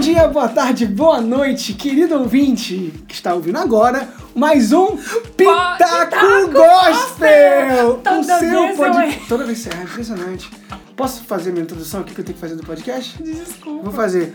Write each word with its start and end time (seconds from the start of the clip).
Bom 0.00 0.04
dia, 0.04 0.26
boa 0.28 0.48
tarde, 0.48 0.86
boa 0.86 1.20
noite, 1.20 1.74
querido 1.74 2.18
ouvinte 2.18 2.90
que 3.06 3.12
está 3.12 3.34
ouvindo 3.34 3.58
agora 3.58 4.08
mais 4.34 4.72
um 4.72 4.96
Pitaco, 4.96 5.76
Pitaco 5.76 6.50
Gospel! 6.50 8.00
Toda 8.02 8.38
vez 8.38 8.52
eu 8.54 9.00
erro. 9.02 9.26
Toda 9.28 9.44
vez 9.44 9.66
é 9.66 9.82
impressionante. 9.82 10.50
Posso 10.96 11.22
fazer 11.24 11.52
minha 11.52 11.64
introdução 11.64 12.00
aqui 12.00 12.14
que 12.14 12.20
eu 12.22 12.24
tenho 12.24 12.34
que 12.34 12.40
fazer 12.40 12.54
do 12.56 12.64
podcast? 12.64 13.22
Desculpa. 13.22 13.82
Vou 13.82 13.92
fazer. 13.92 14.34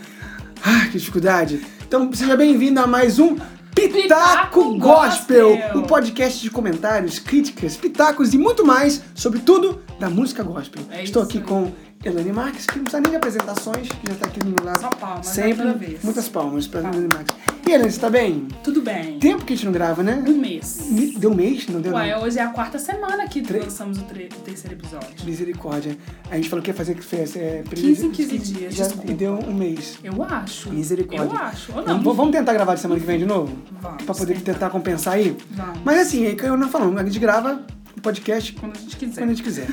Ah, 0.63 0.85
que 0.91 0.99
dificuldade. 0.99 1.65
Então, 1.87 2.13
seja 2.13 2.37
bem-vindo 2.37 2.79
a 2.79 2.85
mais 2.85 3.17
um 3.17 3.35
Pitaco, 3.73 4.77
Gospel, 4.77 5.49
Gospel. 5.49 5.79
um 5.79 5.81
podcast 5.81 6.43
de 6.43 6.51
comentários, 6.51 7.17
críticas, 7.17 7.75
pitacos 7.75 8.35
e 8.35 8.37
muito 8.37 8.63
mais 8.63 9.01
sobre 9.15 9.39
tudo 9.39 9.81
da 9.99 10.11
música 10.11 10.43
gospel. 10.43 10.83
É 10.91 11.03
Estou 11.03 11.23
aqui 11.23 11.41
com 11.41 11.71
Elane 12.05 12.31
Marques, 12.31 12.65
que 12.67 12.75
não 12.77 12.83
precisa 12.83 13.01
nem 13.01 13.09
de 13.11 13.17
apresentações, 13.17 13.89
que 13.89 14.07
já 14.07 14.13
está 14.13 14.27
aqui 14.27 14.39
do 14.39 14.45
meu 14.49 14.63
lado. 14.63 14.79
Só 14.79 14.89
palmas, 14.89 15.25
né, 15.27 15.33
Sempre. 15.33 15.73
vez. 15.73 16.03
Muitas 16.03 16.29
palmas 16.29 16.67
para 16.67 16.81
Palmas. 16.81 16.97
Elane 16.99 17.13
Marques. 17.13 17.35
E 17.67 17.71
Elane, 17.71 17.91
você 17.91 17.99
tá 17.99 18.09
bem? 18.11 18.47
Tudo 18.63 18.81
bem. 18.81 19.17
Tempo 19.19 19.43
que 19.43 19.53
a 19.53 19.55
gente 19.55 19.65
não 19.65 19.71
grava, 19.73 20.03
né? 20.03 20.23
Um 20.27 20.37
mês. 20.37 20.87
Deu 21.17 21.31
um 21.31 21.35
mês? 21.35 21.67
Não 21.67 21.81
deu 21.81 21.93
Ué, 21.93 22.13
não? 22.13 22.21
hoje 22.23 22.37
é 22.37 22.43
a 22.43 22.49
quarta 22.49 22.77
semana 22.77 23.27
que 23.27 23.41
Tre- 23.41 23.59
lançamos 23.59 23.97
o, 23.97 24.03
tre- 24.03 24.29
o 24.37 24.41
terceiro 24.41 24.75
episódio. 24.75 25.09
Misericórdia. 25.25 25.97
A 26.29 26.35
gente 26.35 26.47
falou 26.47 26.61
que 26.63 26.69
ia 26.69 26.75
fazer 26.75 26.91
é, 27.37 27.63
15 27.73 28.05
em 28.05 28.11
15 28.11 28.37
dias, 28.37 28.75
Já 28.75 28.83
desculpa. 28.85 29.11
e 29.11 29.15
deu 29.15 29.33
um 29.47 29.53
mês. 29.53 29.97
Eu 30.03 30.23
acho. 30.23 30.69
Misericórdia. 30.71 31.25
Eu 31.35 31.39
acho. 31.41 31.71
Ou 31.71 31.77
não. 31.79 31.97
Vamos, 31.97 32.15
vamos 32.17 32.31
tentar 32.35 32.53
gravar 32.53 32.75
de 32.75 32.81
semana 32.81 32.99
que 32.99 33.05
vem 33.07 33.17
de 33.17 33.25
novo? 33.25 33.51
Vamos 33.81 34.03
Pra 34.03 34.13
poder 34.13 34.39
tentar. 34.41 34.69
compensar 34.69 35.15
aí? 35.15 35.35
Vamos. 35.51 35.79
Mas 35.83 35.99
assim, 36.01 36.25
é 36.27 36.35
que 36.35 36.43
eu 36.45 36.55
não 36.55 36.69
falando, 36.69 36.99
a 36.99 37.03
gente 37.03 37.17
grava 37.19 37.61
podcast 38.05 38.53
Quando 38.53 38.77
a 38.77 38.79
gente 38.79 38.95
quiser. 38.97 39.15
quando 39.21 39.29
a 39.29 39.33
gente 39.33 39.43
quiser. 39.43 39.67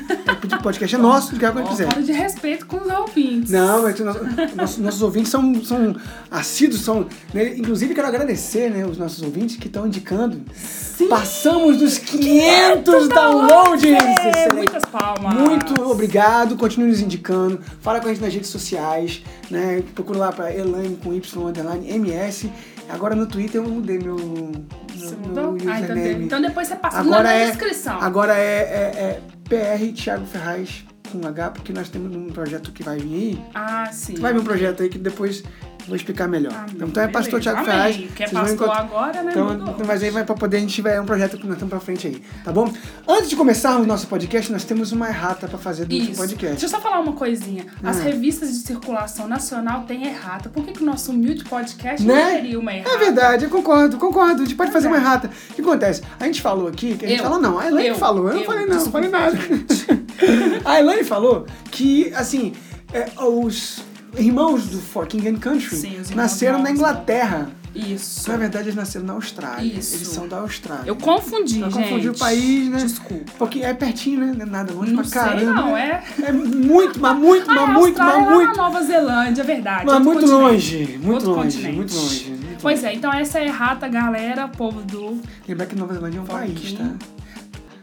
O 0.59 0.63
podcast 0.63 0.95
é 0.95 0.99
nosso, 0.99 1.27
a 1.27 1.31
gente 1.31 1.39
grava 1.39 1.55
quando 1.61 1.67
Ó, 1.67 1.69
quiser. 1.69 1.85
Falta 1.85 2.01
de 2.03 2.11
respeito 2.11 2.65
com 2.65 2.77
os 2.77 2.91
ouvintes. 2.91 3.51
Não, 3.51 3.93
que 3.93 4.03
nós- 4.03 4.17
nossos, 4.55 4.77
nossos 4.79 5.01
ouvintes 5.01 5.29
são, 5.31 5.63
são 5.63 5.95
assíduos, 6.31 6.81
são. 6.81 7.07
né, 7.33 7.55
Inclusive, 7.55 7.93
quero 7.93 8.07
agradecer 8.07 8.69
né, 8.71 8.85
os 8.85 8.97
nossos 8.97 9.21
ouvintes 9.21 9.55
que 9.57 9.67
estão 9.67 9.85
indicando. 9.87 10.41
Sim. 10.55 11.07
Passamos 11.07 11.77
dos 11.77 11.97
500 11.99 13.07
downloads! 13.09 13.83
É, 13.83 14.51
muitas 14.53 14.83
palmas. 14.85 15.33
Muito 15.35 15.81
obrigado, 15.89 16.55
continue 16.57 16.87
nos 16.89 16.99
indicando. 17.01 17.59
Fala 17.81 17.99
com 17.99 18.07
a 18.07 18.13
gente 18.13 18.21
nas 18.23 18.33
redes 18.33 18.49
sociais, 18.49 19.21
né? 19.49 19.83
Procura 19.93 20.17
lá 20.19 20.31
pra 20.31 20.53
Elaine 20.53 20.97
com 21.03 21.13
Y 21.13 21.47
underline 21.47 21.89
MS. 21.89 22.49
Agora 22.89 23.15
no 23.15 23.25
Twitter 23.25 23.61
eu 23.61 23.67
mudei 23.69 23.99
meu, 23.99 24.17
Você 24.17 25.15
meu, 25.15 25.19
mudou? 25.19 25.51
meu 25.53 25.71
Ah, 25.71 25.79
então, 25.79 25.97
então 25.97 26.41
depois 26.41 26.67
você 26.67 26.75
passa 26.75 26.99
agora 26.99 27.23
na 27.23 27.33
é, 27.33 27.45
descrição. 27.47 28.01
Agora 28.01 28.37
é, 28.37 28.41
é, 28.59 28.99
é 28.99 29.21
PR 29.49 29.93
Thiago 29.95 30.25
Ferraz 30.25 30.85
com 31.11 31.27
H, 31.27 31.51
porque 31.51 31.71
nós 31.71 31.89
temos 31.89 32.15
um 32.15 32.27
projeto 32.27 32.71
que 32.71 32.83
vai 32.83 32.97
vir 32.97 33.13
aí. 33.13 33.45
Ah, 33.53 33.89
sim. 33.91 34.15
Vai 34.15 34.33
vir 34.33 34.39
um 34.39 34.43
projeto 34.43 34.81
aí 34.81 34.89
que 34.89 34.97
depois 34.97 35.43
vou 35.87 35.95
explicar 35.95 36.27
melhor. 36.27 36.53
Amém. 36.53 36.87
então, 36.89 37.03
é 37.03 37.07
pastor. 37.07 37.39
Thiago 37.41 37.59
Amém. 37.59 37.71
Ferraz. 37.71 37.95
Que 38.15 38.23
é 38.23 38.29
pastor 38.29 38.53
encontrar- 38.53 38.79
agora, 38.79 39.23
né? 39.23 39.31
Então, 39.31 39.49
Mudou. 39.53 39.75
mas 39.85 40.01
aí 40.03 40.09
vai 40.09 40.23
pra 40.23 40.35
poder, 40.35 40.57
a 40.57 40.59
gente 40.59 40.73
tiver 40.73 40.99
um 41.01 41.05
projeto 41.05 41.37
que 41.37 41.43
nós 41.45 41.53
estamos 41.55 41.69
pra 41.69 41.79
frente 41.79 42.07
aí, 42.07 42.21
tá 42.43 42.51
bom? 42.51 42.71
Antes 43.07 43.29
de 43.29 43.35
começarmos 43.35 43.83
o 43.83 43.87
nosso 43.87 44.07
podcast, 44.07 44.51
nós 44.51 44.63
temos 44.63 44.91
uma 44.91 45.07
errata 45.09 45.47
pra 45.47 45.57
fazer 45.57 45.85
do 45.85 45.93
Isso. 45.93 46.15
podcast. 46.15 46.51
Deixa 46.59 46.65
eu 46.65 46.69
só 46.69 46.79
falar 46.81 46.99
uma 46.99 47.13
coisinha. 47.13 47.65
As 47.83 47.97
Ah. 47.99 48.03
revistas 48.03 48.49
de 48.49 48.55
circulação 48.59 49.27
nacional 49.27 49.83
têm 49.83 50.05
errata. 50.07 50.49
Por 50.49 50.63
que, 50.65 50.71
que 50.73 50.83
o 50.83 50.85
nosso 50.85 51.11
humilde 51.11 51.43
podcast 51.45 52.05
não 52.05 52.15
Né? 52.15 52.35
teria 52.35 52.59
uma 52.59 52.73
errata? 52.73 52.89
É 52.95 52.97
verdade, 52.97 53.43
eu 53.45 53.49
concordo, 53.49 53.97
concordo. 53.97 54.41
A 54.41 54.45
gente 54.45 54.55
pode 54.55 54.71
fazer 54.71 54.87
uma 54.87 54.97
Verdade. 54.97 55.25
errata. 55.27 55.37
O 55.51 55.53
que 55.55 55.61
acontece? 55.61 56.01
A 56.19 56.25
gente 56.25 56.41
falou 56.41 56.67
aqui, 56.67 56.95
que 56.95 57.05
a 57.05 57.09
gente 57.09 57.17
Eu. 57.19 57.23
falou 57.23 57.39
não, 57.39 57.59
a 57.59 57.67
Elaine 57.67 57.89
Eu. 57.89 57.95
falou, 57.95 58.27
eu, 58.27 58.33
não 58.33 58.39
Eu. 58.41 58.45
falei 58.45 58.65
não, 58.65 58.75
não 58.77 58.91
falei 58.91 59.09
nada. 59.09 59.37
A 60.65 60.79
Elaine 60.79 61.03
falou 61.03 61.45
que, 61.71 62.13
assim, 62.15 62.53
é, 62.93 63.07
os 63.21 63.81
irmãos 64.17 64.67
do 64.67 64.77
For 64.79 65.05
King 65.07 65.27
and 65.29 65.35
Country 65.37 65.75
Sim, 65.75 65.99
os 65.99 66.09
nasceram 66.11 66.53
na 66.59 66.65
novos. 66.65 66.75
Inglaterra. 66.79 67.49
Isso. 67.75 68.29
Na 68.29 68.37
verdade, 68.37 68.65
eles 68.65 68.75
nasceram 68.75 69.03
na 69.05 69.13
Austrália. 69.13 69.65
Isso. 69.79 69.95
Eles 69.95 70.07
são 70.07 70.27
da 70.27 70.37
Austrália. 70.37 70.83
Eu 70.85 70.95
confundi, 70.95 71.59
Eu 71.59 71.71
gente. 71.71 71.83
confundi 71.83 72.09
o 72.09 72.13
país, 72.17 72.69
né? 72.69 72.77
Desculpa. 72.77 73.31
Porque 73.39 73.61
é 73.61 73.73
pertinho, 73.73 74.19
né? 74.19 74.33
Não 74.37 74.43
é 74.43 74.45
nada 74.45 74.71
longe 74.73 74.91
Não 74.91 75.01
pra 75.01 75.09
sei, 75.09 75.21
caramba. 75.21 75.53
não, 75.53 75.73
né? 75.73 76.03
é... 76.19 76.25
É 76.25 76.31
muito, 76.31 76.99
mas 76.99 77.17
muito, 77.17 77.47
mas 77.49 77.57
a 77.57 77.65
muito, 77.67 77.97
mas 77.97 78.15
é 78.15 78.29
muito. 78.29 78.57
Nova 78.57 78.83
Zelândia, 78.83 79.41
é 79.41 79.45
verdade. 79.45 79.85
Mas 79.87 79.99
muito 80.03 80.19
continente. 80.21 80.41
longe, 80.43 80.99
muito 81.01 81.13
Outro 81.13 81.31
longe, 81.31 81.43
continente. 81.57 81.75
muito 81.75 81.95
longe. 81.95 82.29
muito 82.29 82.61
Pois 82.61 82.75
longe. 82.83 82.93
é, 82.93 82.95
então 82.95 83.11
essa 83.11 83.39
é 83.39 83.45
errata, 83.47 83.87
galera, 83.87 84.47
povo 84.47 84.81
do... 84.83 85.19
Lembrar 85.47 85.65
que 85.65 85.75
Nova 85.75 85.93
Zelândia 85.95 86.19
é 86.19 86.21
um 86.21 86.25
país, 86.25 86.73
tá? 86.73 86.91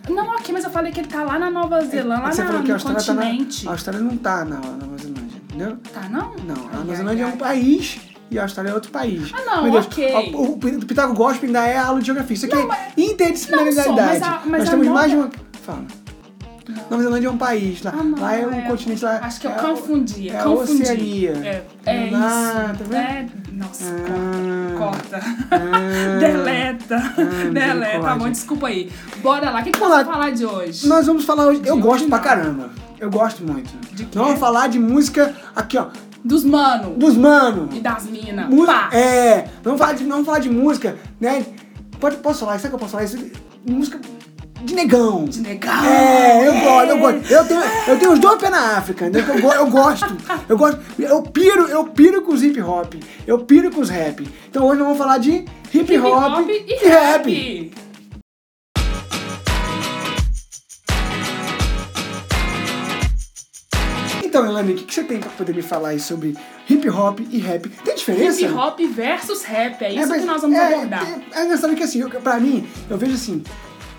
Não, 0.09 0.33
aqui, 0.33 0.53
mas 0.53 0.65
eu 0.65 0.71
falei 0.71 0.91
que 0.93 1.01
ele 1.01 1.09
tá 1.09 1.23
lá 1.23 1.39
na 1.39 1.51
Nova 1.51 1.81
Zelândia, 1.85 2.25
lá 2.25 2.33
Você 2.33 2.43
na, 2.43 2.49
falou 2.49 2.63
que 2.65 2.71
a 2.71 2.75
Austrália 2.75 3.03
tá 3.05 3.15
na. 3.15 3.23
continente. 3.23 3.69
A 3.69 3.71
Austrália 3.73 4.01
não 4.01 4.17
tá 4.17 4.45
na 4.45 4.57
Nova 4.57 4.77
Zelândia, 4.77 5.00
entendeu? 5.61 5.79
Tá, 5.93 6.09
não? 6.09 6.35
Não, 6.47 6.69
a 6.73 6.77
Nova 6.79 6.95
Zelândia 6.97 7.25
é 7.25 7.27
um 7.27 7.37
país 7.37 8.01
e 8.31 8.39
a 8.39 8.43
Austrália 8.43 8.71
é 8.71 8.75
outro 8.75 8.91
país. 8.91 9.31
Ah, 9.33 9.57
não, 9.57 9.71
Deus, 9.71 9.87
ok. 9.87 10.33
O, 10.35 10.43
o, 10.43 10.53
o 10.55 10.59
Pitago 10.87 11.15
Gospel 11.15 11.49
ainda 11.49 11.67
é 11.67 11.77
aula 11.77 12.01
de 12.01 12.07
geografia. 12.07 12.35
Isso 12.35 12.47
aqui 12.47 12.55
Não, 12.55 12.63
é 12.63 12.67
mas- 12.67 12.79
interdisciplinaridade. 12.97 13.89
Não, 13.89 13.97
só, 13.97 14.03
mas 14.03 14.23
a- 14.23 14.41
mas 14.47 14.59
Nós 14.61 14.69
a 14.69 14.71
temos 14.71 14.87
Nova- 14.87 14.99
mais 15.01 15.11
de 15.11 15.17
uma. 15.17 15.31
Fala. 15.65 15.85
Nova 16.89 17.03
Zelândia 17.03 17.27
é 17.27 17.31
um 17.31 17.37
país. 17.37 17.83
Lá, 17.83 17.93
Ah, 17.99 18.03
não, 18.03 18.19
lá 18.21 18.37
é 18.37 18.47
um 18.47 18.53
é- 18.53 18.63
continente. 18.63 19.05
Lá 19.05 19.19
Acho 19.23 19.41
que 19.41 19.47
eu 19.47 19.51
é, 19.51 19.55
confundi. 19.55 20.29
É 20.29 20.39
a 20.39 20.45
confundi. 20.45 20.83
Oceania. 20.83 21.31
É, 21.85 21.91
é 21.91 22.07
isso. 22.07 22.17
Ah, 22.17 22.75
tá 22.79 22.85
vendo? 22.85 22.95
É, 22.97 23.27
nossa, 23.53 23.85
Ah. 23.85 24.79
corta. 24.79 25.21
Ah. 25.51 26.19
Deleta. 26.21 26.97
Deleta. 27.53 27.53
Tá 27.53 27.75
misericórdia. 27.75 28.17
bom, 28.17 28.31
desculpa 28.31 28.67
aí. 28.69 28.91
Bora 29.21 29.51
lá. 29.51 29.61
O 29.61 29.65
que, 29.65 29.73
que 29.73 29.81
nós 29.81 29.89
vamos 29.91 30.07
falar 30.13 30.31
de 30.31 30.47
hoje? 30.47 30.87
Nós 30.89 31.07
vamos 31.07 31.25
falar 31.25 31.47
hoje. 31.49 31.63
Eu 31.65 31.75
De 31.77 31.83
gosto 31.83 32.03
hoje 32.03 32.07
pra 32.09 32.19
não. 32.19 32.25
caramba. 32.25 32.71
Eu 33.01 33.11
gosto 33.11 33.43
muito. 33.45 33.71
De 33.95 34.05
quê? 34.05 34.19
Falar 34.39 34.69
de 34.69 34.79
música 34.79 35.35
aqui, 35.57 35.79
ó. 35.79 35.87
Dos 36.23 36.45
mano. 36.45 36.91
Dos 36.97 37.17
mano. 37.17 37.69
E 37.73 37.81
das 37.81 38.05
minas. 38.05 38.47
É, 38.93 39.49
vamos 39.63 39.79
falar 39.81 39.95
de, 39.95 40.05
vamos 40.05 40.27
falar 40.27 40.39
de 40.39 40.51
música, 40.51 40.97
né? 41.19 41.45
Pode, 41.99 42.17
posso 42.19 42.41
falar? 42.41 42.59
Sabe 42.59 42.69
que 42.69 42.75
eu 42.75 42.79
posso 42.79 42.93
falar 42.93 43.05
isso? 43.05 43.17
Música 43.69 43.99
de 44.63 44.75
negão. 44.75 45.25
De 45.25 45.41
negão. 45.41 45.83
É, 45.85 46.47
eu 46.47 46.53
É. 46.53 46.61
gosto, 46.65 46.91
eu 46.91 46.99
gosto. 46.99 47.33
Eu 47.33 47.45
tenho, 47.47 47.61
eu 47.89 47.99
tenho 47.99 48.13
os 48.13 48.19
dois 48.19 48.39
pés 48.39 48.51
na 48.53 48.77
África, 48.77 49.07
entendeu? 49.07 49.35
Eu, 49.39 49.53
eu 49.53 49.67
gosto. 49.69 50.07
Eu 50.49 50.59
gosto. 50.59 50.79
Eu 50.99 51.23
piro, 51.23 51.67
eu 51.69 51.85
piro 51.85 52.21
com 52.23 52.33
os 52.35 52.43
hip 52.43 52.61
hop. 52.61 52.95
Eu 53.27 53.39
piro 53.39 53.71
com 53.71 53.81
os 53.81 53.89
rap. 53.89 54.29
Então 54.51 54.67
hoje 54.67 54.79
nós 54.79 54.89
vamos 54.89 54.99
falar 54.99 55.17
de 55.17 55.31
hip, 55.73 55.95
Hip 55.95 55.99
hop, 56.01 56.41
hop 56.41 56.49
e, 56.51 56.67
e 56.69 56.87
rap. 56.89 57.31
rap. 57.33 57.73
Então, 64.41 64.51
Elane, 64.53 64.73
o 64.73 64.77
que, 64.77 64.85
que 64.85 64.95
você 64.95 65.05
tem 65.05 65.19
pra 65.19 65.31
poder 65.31 65.55
me 65.55 65.63
falar 65.63 65.91
aí 65.91 66.01
sobre 66.01 66.37
hip 66.69 66.89
hop 66.91 67.21
e 67.31 67.39
rap? 67.39 67.69
Tem 67.69 67.95
diferença? 67.95 68.43
Hip 68.43 68.53
hop 68.53 68.81
versus 68.93 69.43
rap. 69.45 69.83
É 69.85 69.93
isso 69.93 70.09
mas 70.09 70.21
que 70.21 70.27
nós 70.27 70.43
vamos 70.43 70.57
é, 70.57 70.75
abordar. 70.75 71.07
É, 71.33 71.41
é 71.41 71.45
engraçado 71.45 71.75
que 71.75 71.83
assim, 71.83 72.01
eu, 72.01 72.09
pra 72.09 72.39
mim, 72.41 72.67
eu 72.89 72.97
vejo 72.99 73.15
assim. 73.15 73.43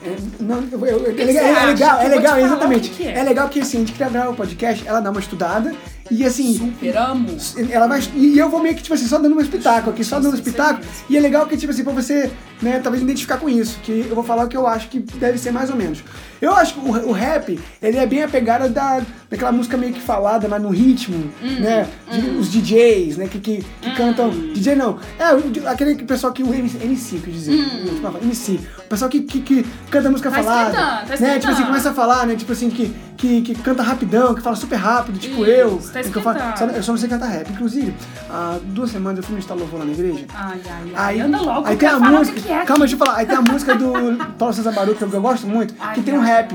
É, 0.03 0.15
não, 0.39 0.63
eu- 0.71 0.85
eu- 0.85 1.09
é 1.11 1.13
que 1.13 1.23
legal, 1.23 1.45
é 1.45 1.65
legal, 1.65 2.01
é 2.01 2.07
legal, 2.07 2.39
exatamente. 2.39 2.89
que 2.89 3.03
que 3.03 3.07
é. 3.07 3.19
é. 3.19 3.23
legal 3.23 3.47
que 3.49 3.59
assim, 3.59 3.77
a 3.77 3.79
gente 3.81 3.93
quer 3.93 4.09
gravar 4.09 4.29
o 4.29 4.35
podcast, 4.35 4.87
ela 4.87 4.99
dá 4.99 5.11
uma 5.11 5.19
estudada 5.19 5.75
e 6.11 6.23
assim. 6.25 6.57
Super 6.57 6.97
amo. 6.97 7.37
Ela 7.69 7.87
vai, 7.87 8.01
e 8.15 8.37
eu 8.37 8.49
vou 8.49 8.61
meio 8.61 8.75
que, 8.75 8.83
tipo 8.83 8.93
assim, 8.93 9.07
só 9.07 9.17
dando 9.17 9.35
um 9.35 9.41
espetáculo 9.41 9.93
aqui, 9.93 10.03
só 10.03 10.19
dando 10.19 10.33
um 10.33 10.35
espetáculo. 10.35 10.81
isso. 10.83 11.05
E 11.09 11.17
é 11.17 11.19
legal 11.19 11.45
que, 11.47 11.57
tipo 11.57 11.71
assim, 11.71 11.83
pra 11.83 11.93
você, 11.93 12.31
né, 12.61 12.79
talvez 12.79 13.01
identificar 13.03 13.37
com 13.37 13.49
isso, 13.49 13.79
que 13.83 14.05
eu 14.09 14.15
vou 14.15 14.23
falar 14.23 14.45
o 14.45 14.47
que 14.47 14.57
eu 14.57 14.67
acho 14.67 14.87
que 14.89 14.99
deve 14.99 15.37
ser 15.37 15.51
mais 15.51 15.69
ou 15.69 15.75
menos. 15.75 16.03
Eu 16.41 16.55
acho 16.55 16.73
que 16.73 16.79
o, 16.79 17.09
o 17.09 17.11
rap, 17.11 17.59
ele 17.81 17.97
é 17.97 18.05
bem 18.05 18.23
a 18.23 18.27
pegada 18.27 18.67
da, 18.67 19.01
daquela 19.29 19.51
música 19.51 19.77
meio 19.77 19.93
que 19.93 20.01
falada, 20.01 20.47
mas 20.47 20.61
no 20.61 20.69
ritmo, 20.69 21.31
Hum, 21.41 21.59
né? 21.59 21.87
De- 22.11 22.29
Os 22.31 22.51
DJs, 22.51 23.17
né, 23.17 23.27
que, 23.27 23.39
que, 23.39 23.63
que 23.81 23.95
cantam. 23.95 24.29
DJ 24.53 24.75
não, 24.75 24.97
é 25.19 25.69
aquele 25.69 25.95
pessoal 26.03 26.33
que 26.33 26.41
o 26.43 26.53
MC, 26.53 26.77
MC 26.83 27.17
quer 27.19 27.29
dizer, 27.31 27.63
tipo, 27.85 28.17
MC. 28.23 28.59
O 28.79 28.89
pessoal 28.89 29.09
que, 29.09 29.21
que, 29.21 29.41
que 29.41 29.65
canta 29.89 30.09
música. 30.09 30.29
Tá 30.31 30.37
falada. 30.43 30.69
esquentando, 30.69 31.19
tá 31.19 31.25
né? 31.25 31.39
Tipo 31.39 31.51
assim, 31.53 31.63
começa 31.65 31.89
a 31.91 31.93
falar, 31.93 32.25
né? 32.25 32.35
Tipo 32.35 32.51
assim, 32.51 32.69
que, 32.69 32.91
que, 33.21 33.41
que 33.43 33.55
canta 33.61 33.83
rapidão, 33.83 34.33
que 34.33 34.41
fala 34.41 34.55
super 34.55 34.75
rápido, 34.77 35.19
tipo 35.19 35.43
Isso, 35.43 35.45
eu. 35.45 35.77
tá 35.93 36.01
que 36.01 36.15
eu, 36.17 36.21
falo- 36.23 36.39
só- 36.57 36.65
eu 36.65 36.81
só 36.83 36.91
não 36.91 36.99
sei 36.99 37.07
cantar 37.07 37.27
rap. 37.27 37.49
Inclusive, 37.51 37.93
há 38.29 38.57
duas 38.63 38.89
semanas 38.89 39.17
eu 39.19 39.23
fui 39.23 39.39
no 39.39 39.55
Louvor 39.59 39.79
lá 39.79 39.85
na 39.85 39.91
igreja. 39.91 40.25
Ai, 40.33 40.59
ai, 40.65 40.71
ai. 40.71 40.91
Aí, 40.95 41.21
Anda 41.21 41.39
logo, 41.39 41.67
aí 41.67 41.75
tem 41.77 41.87
a 41.87 41.99
música. 41.99 42.41
que 42.41 42.51
é 42.51 42.65
calma, 42.65 42.79
deixa 42.85 42.95
eu 42.95 42.99
falar. 42.99 43.17
Aí 43.19 43.25
tem 43.27 43.35
a 43.35 43.41
música 43.41 43.75
do 43.75 43.93
Paulo 44.39 44.53
César 44.55 44.71
Baruch, 44.71 44.97
que 44.97 45.03
eu 45.13 45.21
gosto 45.21 45.45
muito, 45.45 45.75
Ai, 45.79 45.93
que 45.95 46.01
tem 46.01 46.17
um 46.17 46.21
rap. 46.21 46.51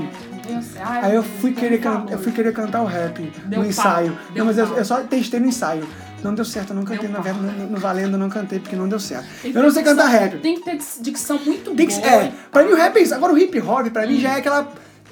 Ai, 0.81 1.05
Aí 1.05 1.15
eu 1.15 1.23
fui 1.23 1.53
querer, 1.53 1.77
can- 1.79 2.05
eu 2.09 2.19
fui 2.19 2.31
querer 2.33 2.51
cantar 2.53 2.81
o 2.81 2.85
rap 2.85 3.17
Deu 3.45 3.47
no 3.47 3.55
pau, 3.55 3.65
ensaio. 3.65 4.17
deu 4.33 4.37
não, 4.39 4.45
mas 4.45 4.57
eu, 4.57 4.67
pau. 4.67 4.77
eu 4.77 4.85
só 4.85 4.97
testei 5.03 5.39
no 5.39 5.47
ensaio. 5.47 5.85
Não 6.23 6.33
deu 6.33 6.43
certo, 6.45 6.71
eu 6.71 6.75
não 6.75 6.83
cantei 6.83 7.07
Deu 7.07 7.11
na 7.17 7.23
pau. 7.23 7.33
verdade, 7.33 7.59
no, 7.61 7.69
no 7.71 7.77
Valendo 7.77 8.17
não 8.17 8.29
cantei 8.29 8.59
porque 8.59 8.75
não 8.75 8.89
deu 8.89 8.99
certo. 8.99 9.25
Tem 9.41 9.51
Eu 9.53 9.61
não 9.63 9.71
sei 9.71 9.83
cantar 9.83 10.07
rap. 10.07 10.37
Tem 10.39 10.55
que 10.55 10.63
ter 10.65 10.79
dicção 11.01 11.39
muito 11.45 11.71
Tem 11.75 11.87
que, 11.87 11.95
boa. 11.95 12.07
é, 12.11 12.31
pra 12.51 12.63
mim 12.63 12.71
o 12.71 12.75
rap 12.75 12.97
é 12.97 13.01
isso. 13.01 13.13
Agora 13.15 13.31
o 13.33 13.37
hip 13.37 13.57
hop, 13.61 13.87
pra 13.89 14.05
mim, 14.07 14.19
já 14.19 14.33
é 14.33 14.37
aquela 14.39 14.67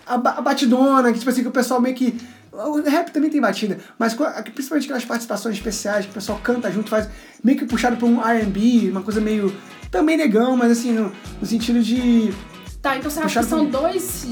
a, 0.05 0.13
a 0.13 0.41
batidona, 0.41 1.11
que 1.11 1.19
tipo 1.19 1.29
assim, 1.29 1.41
que 1.41 1.47
o 1.47 1.51
pessoal 1.51 1.81
meio 1.81 1.95
que. 1.95 2.17
O 2.51 2.81
rap 2.81 3.11
também 3.11 3.29
tem 3.29 3.41
batida, 3.41 3.79
mas 3.99 4.15
principalmente 4.53 4.85
aquelas 4.85 5.03
participações 5.03 5.55
especiais 5.55 6.05
que 6.05 6.11
o 6.11 6.13
pessoal 6.13 6.39
canta 6.41 6.71
junto, 6.71 6.89
faz 6.89 7.09
meio 7.43 7.57
que 7.57 7.65
puxado 7.65 7.97
pra 7.97 8.07
um 8.07 8.19
RB, 8.19 8.89
uma 8.91 9.01
coisa 9.01 9.19
meio. 9.19 9.53
Também 9.91 10.15
negão, 10.17 10.55
mas 10.55 10.71
assim, 10.71 10.93
no, 10.93 11.11
no 11.39 11.45
sentido 11.45 11.81
de. 11.81 12.33
Tá, 12.85 12.95
então 12.97 13.09
você 13.09 13.19
acha 13.19 13.39
que 13.39 13.45
são 13.47 13.65
dois, 13.65 14.27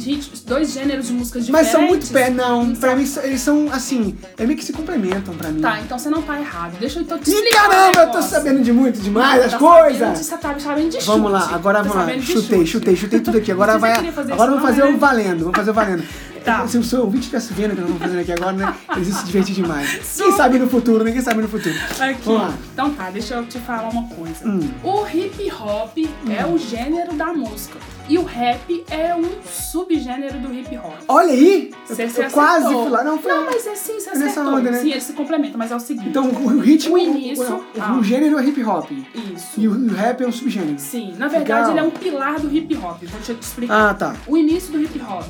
dois 0.45 0.73
gêneros 0.73 1.07
de 1.07 1.13
músicas 1.13 1.49
Mas 1.49 1.65
diferentes? 1.65 1.71
são 1.71 1.81
muito 1.87 2.13
pé, 2.13 2.29
não. 2.29 2.65
Não 2.65 2.75
Pra 2.75 2.95
mim, 2.95 3.11
eles 3.23 3.41
são 3.41 3.67
assim, 3.71 4.15
é 4.37 4.45
meio 4.45 4.55
que 4.59 4.63
se 4.63 4.71
complementam 4.71 5.33
pra 5.33 5.49
mim. 5.49 5.59
Tá, 5.59 5.79
então 5.79 5.97
você 5.97 6.07
não 6.07 6.21
tá 6.21 6.39
errado. 6.39 6.77
Deixa 6.79 6.99
eu 6.99 7.01
então 7.01 7.17
te 7.17 7.31
Ih, 7.31 7.33
explicar. 7.33 7.67
caramba, 7.67 7.97
o 7.97 8.01
eu 8.03 8.11
tô 8.11 8.21
sabendo 8.21 8.61
de 8.61 8.71
muito 8.71 8.99
demais 8.99 9.39
Tá 9.39 9.45
as 9.45 9.51
sabendo 9.53 9.69
coisas. 9.71 10.19
Você 10.19 10.37
tá 10.37 10.59
sabendo 10.59 10.89
de 10.89 10.97
chute. 10.97 11.07
Vamos 11.07 11.31
lá, 11.31 11.49
agora 11.51 11.79
Tá 11.81 11.89
vamos 11.89 12.05
lá. 12.07 12.21
Chutei, 12.21 12.59
chute. 12.59 12.65
chutei, 12.67 12.95
chutei 12.95 13.19
tudo 13.21 13.39
aqui. 13.39 13.51
Agora 13.51 13.79
vai. 13.79 13.93
Agora 13.93 14.11
isso, 14.11 14.35
vamos 14.37 14.61
fazer 14.61 14.81
não, 14.81 14.89
o 14.89 14.91
né? 14.91 14.97
valendo, 14.99 15.39
vamos 15.39 15.57
fazer 15.57 15.71
o 15.71 15.73
valendo. 15.73 16.03
Tá. 16.43 16.67
Se 16.67 16.77
o 16.77 16.83
seu 16.83 17.01
ouvinte 17.01 17.21
estivesse 17.23 17.53
vendo 17.53 17.71
o 17.71 17.75
que 17.75 17.81
nós 17.81 17.89
vamos 17.89 18.03
fazer 18.03 18.19
aqui 18.19 18.31
agora, 18.31 18.51
né? 18.53 18.75
Eles 18.95 19.07
iam 19.09 19.17
se 19.17 19.25
divertir 19.25 19.55
demais. 19.55 19.89
Quem 20.17 20.31
sabe 20.33 20.59
no 20.59 20.67
futuro, 20.69 21.03
né? 21.03 21.11
Quem 21.11 21.21
sabe 21.21 21.41
no 21.41 21.47
futuro. 21.47 21.75
Aqui. 21.99 22.21
Vamos 22.25 22.41
lá. 22.41 22.53
Então 22.73 22.93
tá, 22.93 23.09
deixa 23.09 23.35
eu 23.35 23.45
te 23.45 23.59
falar 23.59 23.89
uma 23.89 24.07
coisa. 24.09 24.45
Hum. 24.47 24.59
O 24.83 25.07
hip 25.07 25.51
hop 25.51 25.97
é 26.29 26.45
o 26.45 26.57
gênero 26.57 27.13
da 27.13 27.33
música. 27.33 27.77
E 28.09 28.17
o 28.17 28.23
rap 28.25 28.83
é 28.89 29.15
um 29.15 29.23
subgênero 29.49 30.37
do 30.39 30.53
hip 30.53 30.77
hop. 30.77 30.93
Olha 31.07 31.31
aí! 31.31 31.71
Eu, 31.89 31.95
Você 31.95 32.03
eu 32.03 32.07
acertou. 32.07 32.33
quase 32.33 32.73
fui 32.73 32.89
lá. 32.89 33.03
Não, 33.03 33.17
foi. 33.17 33.31
Não, 33.31 33.45
mas 33.45 33.65
é 33.65 33.75
sim, 33.75 33.99
você 33.99 34.09
É 34.09 34.17
nessa 34.17 34.41
onda, 34.41 34.69
né? 34.71 34.79
Sim, 34.79 34.91
eles 34.91 35.03
se 35.03 35.13
complementam, 35.13 35.57
mas 35.57 35.71
é 35.71 35.75
o 35.75 35.79
seguinte. 35.79 36.09
Então 36.09 36.27
o 36.29 36.59
ritmo. 36.59 36.95
O 36.95 36.97
início- 36.97 37.45
O, 37.45 37.57
o- 37.59 37.63
ah. 37.79 37.97
o 37.97 38.03
gênero 38.03 38.37
é 38.37 38.45
hip 38.45 38.61
hop. 38.63 38.91
Isso. 38.91 39.47
E 39.57 39.67
o, 39.69 39.71
o 39.71 39.87
rap 39.93 40.21
é 40.21 40.27
um 40.27 40.31
subgênero. 40.33 40.77
Sim, 40.77 41.13
na 41.17 41.29
verdade 41.29 41.69
Legal. 41.69 41.71
ele 41.71 41.79
é 41.79 41.83
um 41.83 41.91
pilar 41.91 42.39
do 42.41 42.53
hip 42.53 42.75
hop. 42.75 43.01
Eu 43.03 43.21
te 43.21 43.41
explicar. 43.41 43.89
Ah, 43.91 43.93
tá. 43.93 44.15
O 44.27 44.37
início 44.37 44.71
do 44.73 44.81
hip 44.81 44.99
hop 45.01 45.25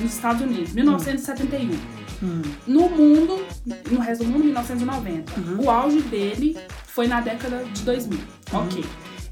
nos 0.00 0.14
Estados 0.14 0.42
Unidos, 0.42 0.72
1971. 0.72 1.74
Hum. 2.22 2.42
No 2.66 2.88
mundo, 2.88 3.44
no 3.90 4.00
resto 4.00 4.24
do 4.24 4.30
mundo, 4.30 4.44
1990. 4.44 5.32
Uhum. 5.38 5.64
O 5.64 5.70
auge 5.70 6.00
dele 6.02 6.56
foi 6.86 7.06
na 7.06 7.20
década 7.20 7.64
de 7.64 7.82
2000. 7.82 8.18
Ok. 8.52 8.84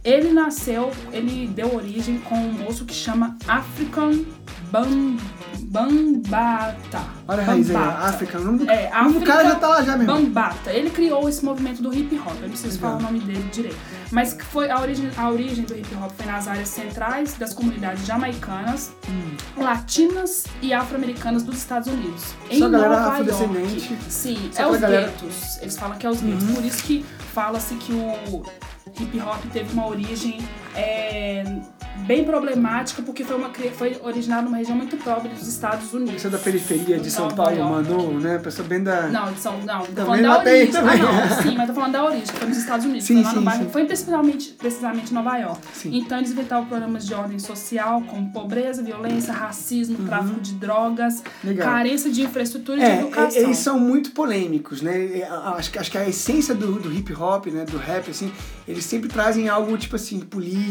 Ele 0.04 0.32
nasceu, 0.32 0.90
ele 1.12 1.46
deu 1.48 1.74
origem 1.74 2.18
com 2.18 2.34
um 2.34 2.52
moço 2.52 2.84
que 2.84 2.92
chama 2.94 3.36
African 3.48 4.12
Bam, 4.70 5.16
Bambata. 5.60 7.00
Olha 7.28 7.42
a 7.42 7.44
raiz 7.44 7.70
aí. 7.70 7.76
África. 7.76 8.38
O 8.38 8.44
nome 8.44 8.58
do, 8.58 8.70
É, 8.70 8.90
o 9.06 9.20
cara 9.22 9.44
já 9.44 9.54
tá 9.54 9.68
lá 9.68 9.82
já, 9.82 9.92
meu 9.96 10.02
irmão. 10.02 10.24
Bambata. 10.24 10.72
Ele 10.72 10.90
criou 10.90 11.28
esse 11.28 11.44
movimento 11.44 11.82
do 11.82 11.94
hip 11.94 12.16
hop. 12.18 12.34
Eu 12.42 12.48
não 12.48 12.56
sei 12.56 12.70
se 12.70 12.76
Legal. 12.76 12.98
falar 12.98 13.00
o 13.08 13.12
nome 13.12 13.24
dele 13.24 13.48
direito. 13.52 13.76
Mas 14.10 14.36
foi 14.50 14.70
a 14.70 14.80
origem, 14.80 15.10
a 15.16 15.30
origem 15.30 15.64
do 15.64 15.76
hip 15.76 15.94
hop 15.94 16.10
foi 16.16 16.26
nas 16.26 16.46
áreas 16.48 16.68
centrais 16.68 17.34
das 17.34 17.54
comunidades 17.54 18.04
jamaicanas, 18.06 18.92
Hum. 19.08 19.62
latinas 19.62 20.44
e 20.60 20.72
afro-americanas 20.72 21.42
dos 21.42 21.56
Estados 21.56 21.88
Unidos. 21.88 22.24
Em 22.50 22.62
a 22.62 22.68
galera 22.68 22.96
Nova 22.96 23.12
afrodescendente. 23.12 23.90
York. 23.92 24.04
Sim, 24.08 24.50
Só 24.52 24.62
é 24.62 24.66
os 24.66 24.80
galera- 24.80 25.06
guetos. 25.06 25.58
Eles 25.62 25.76
falam 25.78 25.96
que 25.98 26.06
é 26.06 26.10
os 26.10 26.20
guetos. 26.20 26.42
Uhum. 26.48 26.54
Por 26.56 26.64
isso 26.64 26.82
que 26.82 27.04
fala-se 27.32 27.74
que 27.76 27.92
o 27.92 28.42
hip 28.98 29.18
hop 29.20 29.40
teve 29.52 29.72
uma 29.72 29.86
origem 29.86 30.38
é, 30.74 31.44
bem 32.06 32.24
problemática, 32.24 33.00
porque 33.02 33.24
foi, 33.24 33.36
uma, 33.36 33.50
foi 33.74 33.98
originado 34.02 34.44
numa 34.44 34.56
região 34.58 34.76
muito 34.76 34.96
pobre 34.98 35.28
dos 35.28 35.46
Estados 35.48 35.92
Unidos. 35.94 36.20
Você 36.20 36.26
é 36.26 36.30
da 36.30 36.38
periferia 36.38 36.98
de 36.98 37.10
São 37.10 37.28
Paulo, 37.28 37.56
York. 37.56 37.72
Manu, 37.88 38.20
né? 38.20 38.38
Pessoa 38.38 38.66
bem 38.68 38.82
da. 38.82 39.06
Não, 39.08 39.32
de 39.32 39.40
São, 39.40 39.58
não, 39.62 39.80
tô 39.86 40.04
falando 40.04 40.22
da 40.22 40.38
origem. 40.38 40.70
também. 40.70 41.00
Ah, 41.00 41.26
não, 41.36 41.42
sim, 41.42 41.56
mas 41.56 41.66
tô 41.68 41.74
falando 41.74 41.92
da 41.92 42.04
origem, 42.04 42.26
que 42.26 42.32
foi 42.32 42.48
nos 42.48 42.58
Estados 42.58 42.84
Unidos, 42.86 43.04
Sim, 43.04 43.14
foi 43.14 43.22
lá 43.24 43.32
no 43.32 43.38
sim, 43.38 43.44
bairro, 43.44 43.64
sim. 43.64 43.70
foi 43.70 43.84
precisamente 43.84 45.10
em 45.10 45.14
Nova 45.14 45.36
York. 45.38 45.60
Sim. 45.72 45.96
Então 45.96 46.18
eles 46.18 46.30
inventavam 46.30 46.66
programas 46.66 47.06
de 47.06 47.14
ordem 47.14 47.38
social, 47.38 48.02
como 48.02 48.30
pobreza, 48.32 48.82
violência, 48.82 49.32
racismo, 49.32 49.96
tráfico 50.06 50.40
de 50.40 50.54
drogas, 50.54 51.04
Uhum. 51.44 51.50
Legal. 51.50 51.68
carência 51.72 52.10
de 52.10 52.22
infraestrutura 52.22 52.78
e 52.78 52.82
É, 52.82 52.96
de 52.96 53.02
educação. 53.02 53.42
eles 53.42 53.58
são 53.58 53.78
muito 53.78 54.10
polêmicos, 54.12 54.82
né? 54.82 55.22
Acho 55.56 55.70
que, 55.70 55.78
acho 55.78 55.90
que 55.90 55.98
a 55.98 56.08
essência 56.08 56.54
do, 56.54 56.72
do 56.78 56.92
hip 56.92 57.12
hop, 57.14 57.46
né, 57.46 57.64
do 57.64 57.76
rap, 57.78 58.10
assim, 58.10 58.32
eles 58.66 58.84
sempre 58.84 59.08
trazem 59.08 59.48
algo 59.48 59.76
tipo 59.76 59.96
assim 59.96 60.20
político, 60.20 60.63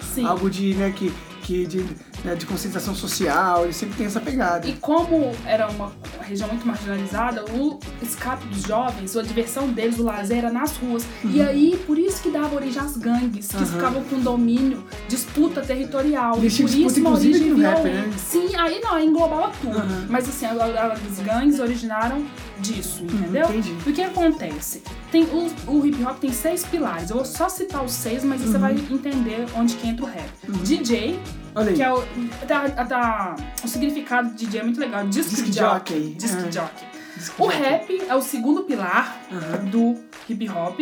Sim. 0.00 0.24
algo 0.26 0.48
de, 0.50 0.74
né, 0.74 0.92
que, 0.94 1.12
que 1.42 1.66
de, 1.66 1.78
né, 2.24 2.34
de 2.36 2.46
conscientização 2.46 2.94
social. 2.94 3.64
Eles 3.64 3.76
sempre 3.76 3.96
têm 3.96 4.06
essa 4.06 4.20
pegada. 4.20 4.66
E 4.68 4.72
como 4.74 5.32
era 5.44 5.68
uma 5.68 5.92
região 6.20 6.48
muito 6.48 6.66
marginalizada, 6.66 7.44
o 7.52 7.78
escape 8.00 8.46
dos 8.46 8.62
jovens, 8.62 9.16
a 9.16 9.22
diversão 9.22 9.68
deles, 9.68 9.98
o 9.98 10.04
lazer 10.04 10.38
era 10.38 10.52
nas 10.52 10.76
ruas. 10.76 11.04
E 11.24 11.40
aí, 11.42 11.76
por 11.86 11.98
isso 11.98 12.22
que 12.22 12.30
dava 12.30 12.54
origem 12.54 12.80
às 12.80 12.96
gangues, 12.96 13.48
que 13.48 13.56
Uhum. 13.56 13.66
ficavam 13.66 14.04
com 14.04 14.20
domínio, 14.20 14.84
disputa 15.08 15.60
territorial. 15.62 16.34
E 16.36 16.40
por 16.42 16.48
disputa, 16.48 16.76
isso 16.86 17.00
uma 17.00 17.10
origem 17.10 17.60
rap, 17.60 17.82
né? 17.84 18.12
Sim, 18.16 18.54
aí 18.56 18.80
não, 18.80 18.94
aí 18.94 19.06
englobava 19.06 19.52
tudo. 19.60 19.78
Uhum. 19.78 20.06
Mas 20.08 20.28
assim, 20.28 20.46
as 20.46 21.18
gangues 21.20 21.58
originaram 21.58 22.24
disso, 22.62 23.02
entendeu? 23.04 23.44
entendi. 23.48 23.76
E 23.86 23.90
o 23.90 23.92
que 23.92 24.02
acontece? 24.02 24.82
Tem, 25.10 25.24
o, 25.24 25.52
o 25.70 25.86
hip 25.86 26.02
hop 26.04 26.18
tem 26.18 26.32
seis 26.32 26.64
pilares. 26.64 27.10
Eu 27.10 27.16
vou 27.16 27.24
só 27.24 27.48
citar 27.48 27.84
os 27.84 27.92
seis, 27.92 28.22
mas 28.24 28.40
Uhum. 28.40 28.52
você 28.52 28.58
vai 28.58 28.72
entender 28.72 29.46
onde 29.56 29.74
que 29.74 29.88
entra 29.88 30.04
o 30.04 30.08
rap. 30.08 30.30
DJ, 30.62 31.20
Olha 31.54 31.68
aí. 31.70 31.74
que 31.76 31.82
é 31.82 31.92
o, 31.92 32.02
da, 32.46 32.66
da- 32.68 33.36
o 33.64 33.68
significado 33.68 34.30
de 34.30 34.46
DJ 34.46 34.60
é 34.60 34.64
muito 34.64 34.80
legal. 34.80 35.06
Disc, 35.08 35.28
Disc 35.30 35.46
jockey. 35.52 35.94
jockey. 35.94 36.14
Disc 36.14 36.34
É. 36.38 36.52
jockey. 36.52 36.86
Disc 37.16 37.32
O 37.38 37.44
jockey. 37.44 37.58
rap 37.58 38.02
é 38.08 38.14
o 38.14 38.22
segundo 38.22 38.62
pilar 38.64 39.20
Aham. 39.30 39.64
do 39.66 39.98
hip 40.28 40.48
hop. 40.48 40.80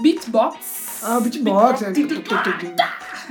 Beatbox. 0.00 1.00
Ah, 1.02 1.18
o 1.18 1.20
beatbox. 1.20 1.82
é- 1.82 1.90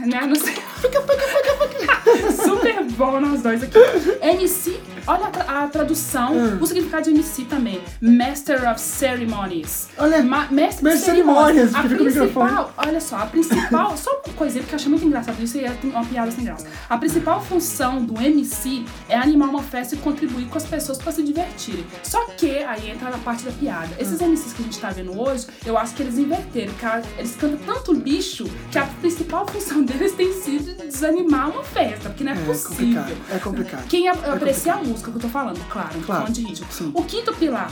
Né? 0.05 0.21
Não 0.25 0.35
sei. 0.35 0.55
Super 2.43 2.83
bom 2.91 3.19
nós 3.19 3.41
dois 3.41 3.63
aqui. 3.63 3.77
MC, 4.21 4.79
olha 5.07 5.25
a, 5.25 5.29
tra- 5.29 5.63
a 5.63 5.67
tradução, 5.67 6.33
Hum. 6.33 6.57
o 6.61 6.65
significado 6.65 7.03
de 7.03 7.09
MC 7.11 7.45
também. 7.45 7.81
Master 8.01 8.69
of 8.69 8.79
Ceremonies. 8.79 9.89
Olha, 9.97 10.21
Ma 10.23 10.47
mestre 10.51 10.83
mestre 10.83 10.91
de 10.91 10.97
de 10.97 10.97
cerimônias, 11.05 11.71
cerimônias. 11.71 11.75
A 11.75 11.81
fica 11.83 11.95
principal, 12.03 12.73
olha 12.77 13.01
só, 13.01 13.17
a 13.17 13.25
principal, 13.25 13.97
só 13.97 14.21
uma 14.25 14.33
coisinha 14.35 14.63
que 14.63 14.71
eu 14.71 14.75
achei 14.75 14.89
muito 14.89 15.05
engraçado 15.05 15.41
isso 15.41 15.57
e 15.57 15.65
é 15.65 15.75
uma 15.83 16.05
piada 16.05 16.31
sem 16.31 16.43
graça. 16.45 16.67
A 16.89 16.97
principal 16.97 17.41
função 17.41 18.03
do 18.03 18.19
MC 18.21 18.85
é 19.09 19.15
animar 19.17 19.49
uma 19.49 19.63
festa 19.63 19.95
e 19.95 19.97
contribuir 19.97 20.45
com 20.45 20.57
as 20.57 20.65
pessoas 20.65 20.97
para 20.97 21.11
se 21.11 21.23
divertirem. 21.23 21.85
Só 22.03 22.25
que 22.37 22.59
aí 22.59 22.89
entra 22.91 23.09
a 23.09 23.17
parte 23.19 23.43
da 23.43 23.51
piada. 23.51 23.89
Esses 23.99 24.19
Hum. 24.21 24.27
MCs 24.31 24.53
que 24.53 24.61
a 24.61 24.65
gente 24.65 24.79
tá 24.79 24.89
vendo 24.89 25.19
hoje, 25.19 25.47
eu 25.65 25.77
acho 25.77 25.93
que 25.95 26.03
eles 26.03 26.17
inverteram, 26.17 26.73
que 26.73 26.85
a- 26.85 27.01
eles 27.17 27.35
cantam 27.35 27.57
tanto 27.65 27.93
lixo 27.93 28.45
que 28.71 28.77
a 28.77 28.85
principal 29.01 29.45
função 29.47 29.83
deles 29.83 30.13
tem 30.13 30.31
sido 30.33 30.72
desanimar 30.73 31.49
uma 31.49 31.63
festa, 31.63 32.09
porque 32.09 32.23
não 32.23 32.31
é, 32.33 32.35
é 32.35 32.39
possível. 32.45 32.77
complicado. 33.01 33.17
É 33.31 33.39
complicado. 33.39 33.87
Quem 33.87 34.07
aprecia 34.07 34.73
a 34.73 34.77
música 34.77 35.11
que 35.11 35.17
eu 35.17 35.21
tô 35.21 35.29
falando, 35.29 35.59
claro, 35.69 35.89
Claro, 36.05 36.21
falando 36.23 36.33
de 36.33 36.41
ritmo. 36.43 36.67
sim. 36.69 36.91
O 36.93 37.03
quinto 37.03 37.33
pilar, 37.35 37.71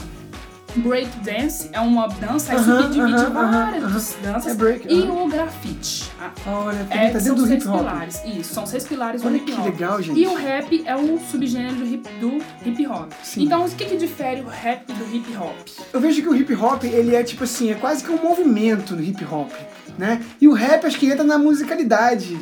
break 0.76 1.06
dance, 1.18 1.68
é 1.70 1.80
uma 1.80 2.08
dança, 2.08 2.52
aí 2.52 2.58
Aham, 2.58 2.82
subdivide 2.82 3.14
aham, 3.14 3.28
em 3.28 3.32
várias 3.32 3.84
aham, 3.84 4.22
danças. 4.32 4.46
É 4.52 4.54
break, 4.54 4.86
E 4.90 5.00
o 5.02 5.28
grafite. 5.28 6.10
Ah, 6.18 6.30
Olha, 6.46 6.86
É, 6.88 7.10
tá 7.10 7.20
são 7.20 7.34
do 7.34 7.46
seis 7.46 7.62
hip 7.62 7.70
pilares. 7.76 8.20
Isso, 8.24 8.54
são 8.54 8.64
seis 8.64 8.84
pilares 8.86 9.20
do 9.20 9.28
Olha 9.28 9.36
hip 9.36 9.44
que 9.44 9.52
hop. 9.52 9.64
legal, 9.66 10.00
gente. 10.00 10.18
E 10.18 10.26
o 10.26 10.34
rap 10.34 10.82
é 10.86 10.96
um 10.96 11.18
subgênero 11.20 11.74
do 11.74 11.84
hip, 11.84 12.08
do 12.20 12.38
hip 12.66 12.86
hop. 12.86 13.12
Sim. 13.22 13.42
Então, 13.44 13.66
o 13.66 13.70
que, 13.70 13.84
que 13.84 13.96
difere 13.98 14.40
o 14.40 14.48
rap 14.48 14.90
do 14.90 15.14
hip 15.14 15.36
hop? 15.36 15.54
Eu 15.92 16.00
vejo 16.00 16.22
que 16.22 16.28
o 16.28 16.34
hip 16.34 16.54
hop, 16.54 16.84
ele 16.84 17.14
é 17.14 17.22
tipo 17.22 17.44
assim, 17.44 17.70
é 17.70 17.74
quase 17.74 18.02
que 18.02 18.10
um 18.10 18.22
movimento 18.22 18.96
no 18.96 19.02
hip 19.02 19.22
hop, 19.30 19.50
né? 19.98 20.22
E 20.40 20.48
o 20.48 20.54
rap 20.54 20.86
acho 20.86 20.98
que 20.98 21.04
entra 21.06 21.22
na 21.22 21.36
musicalidade, 21.36 22.40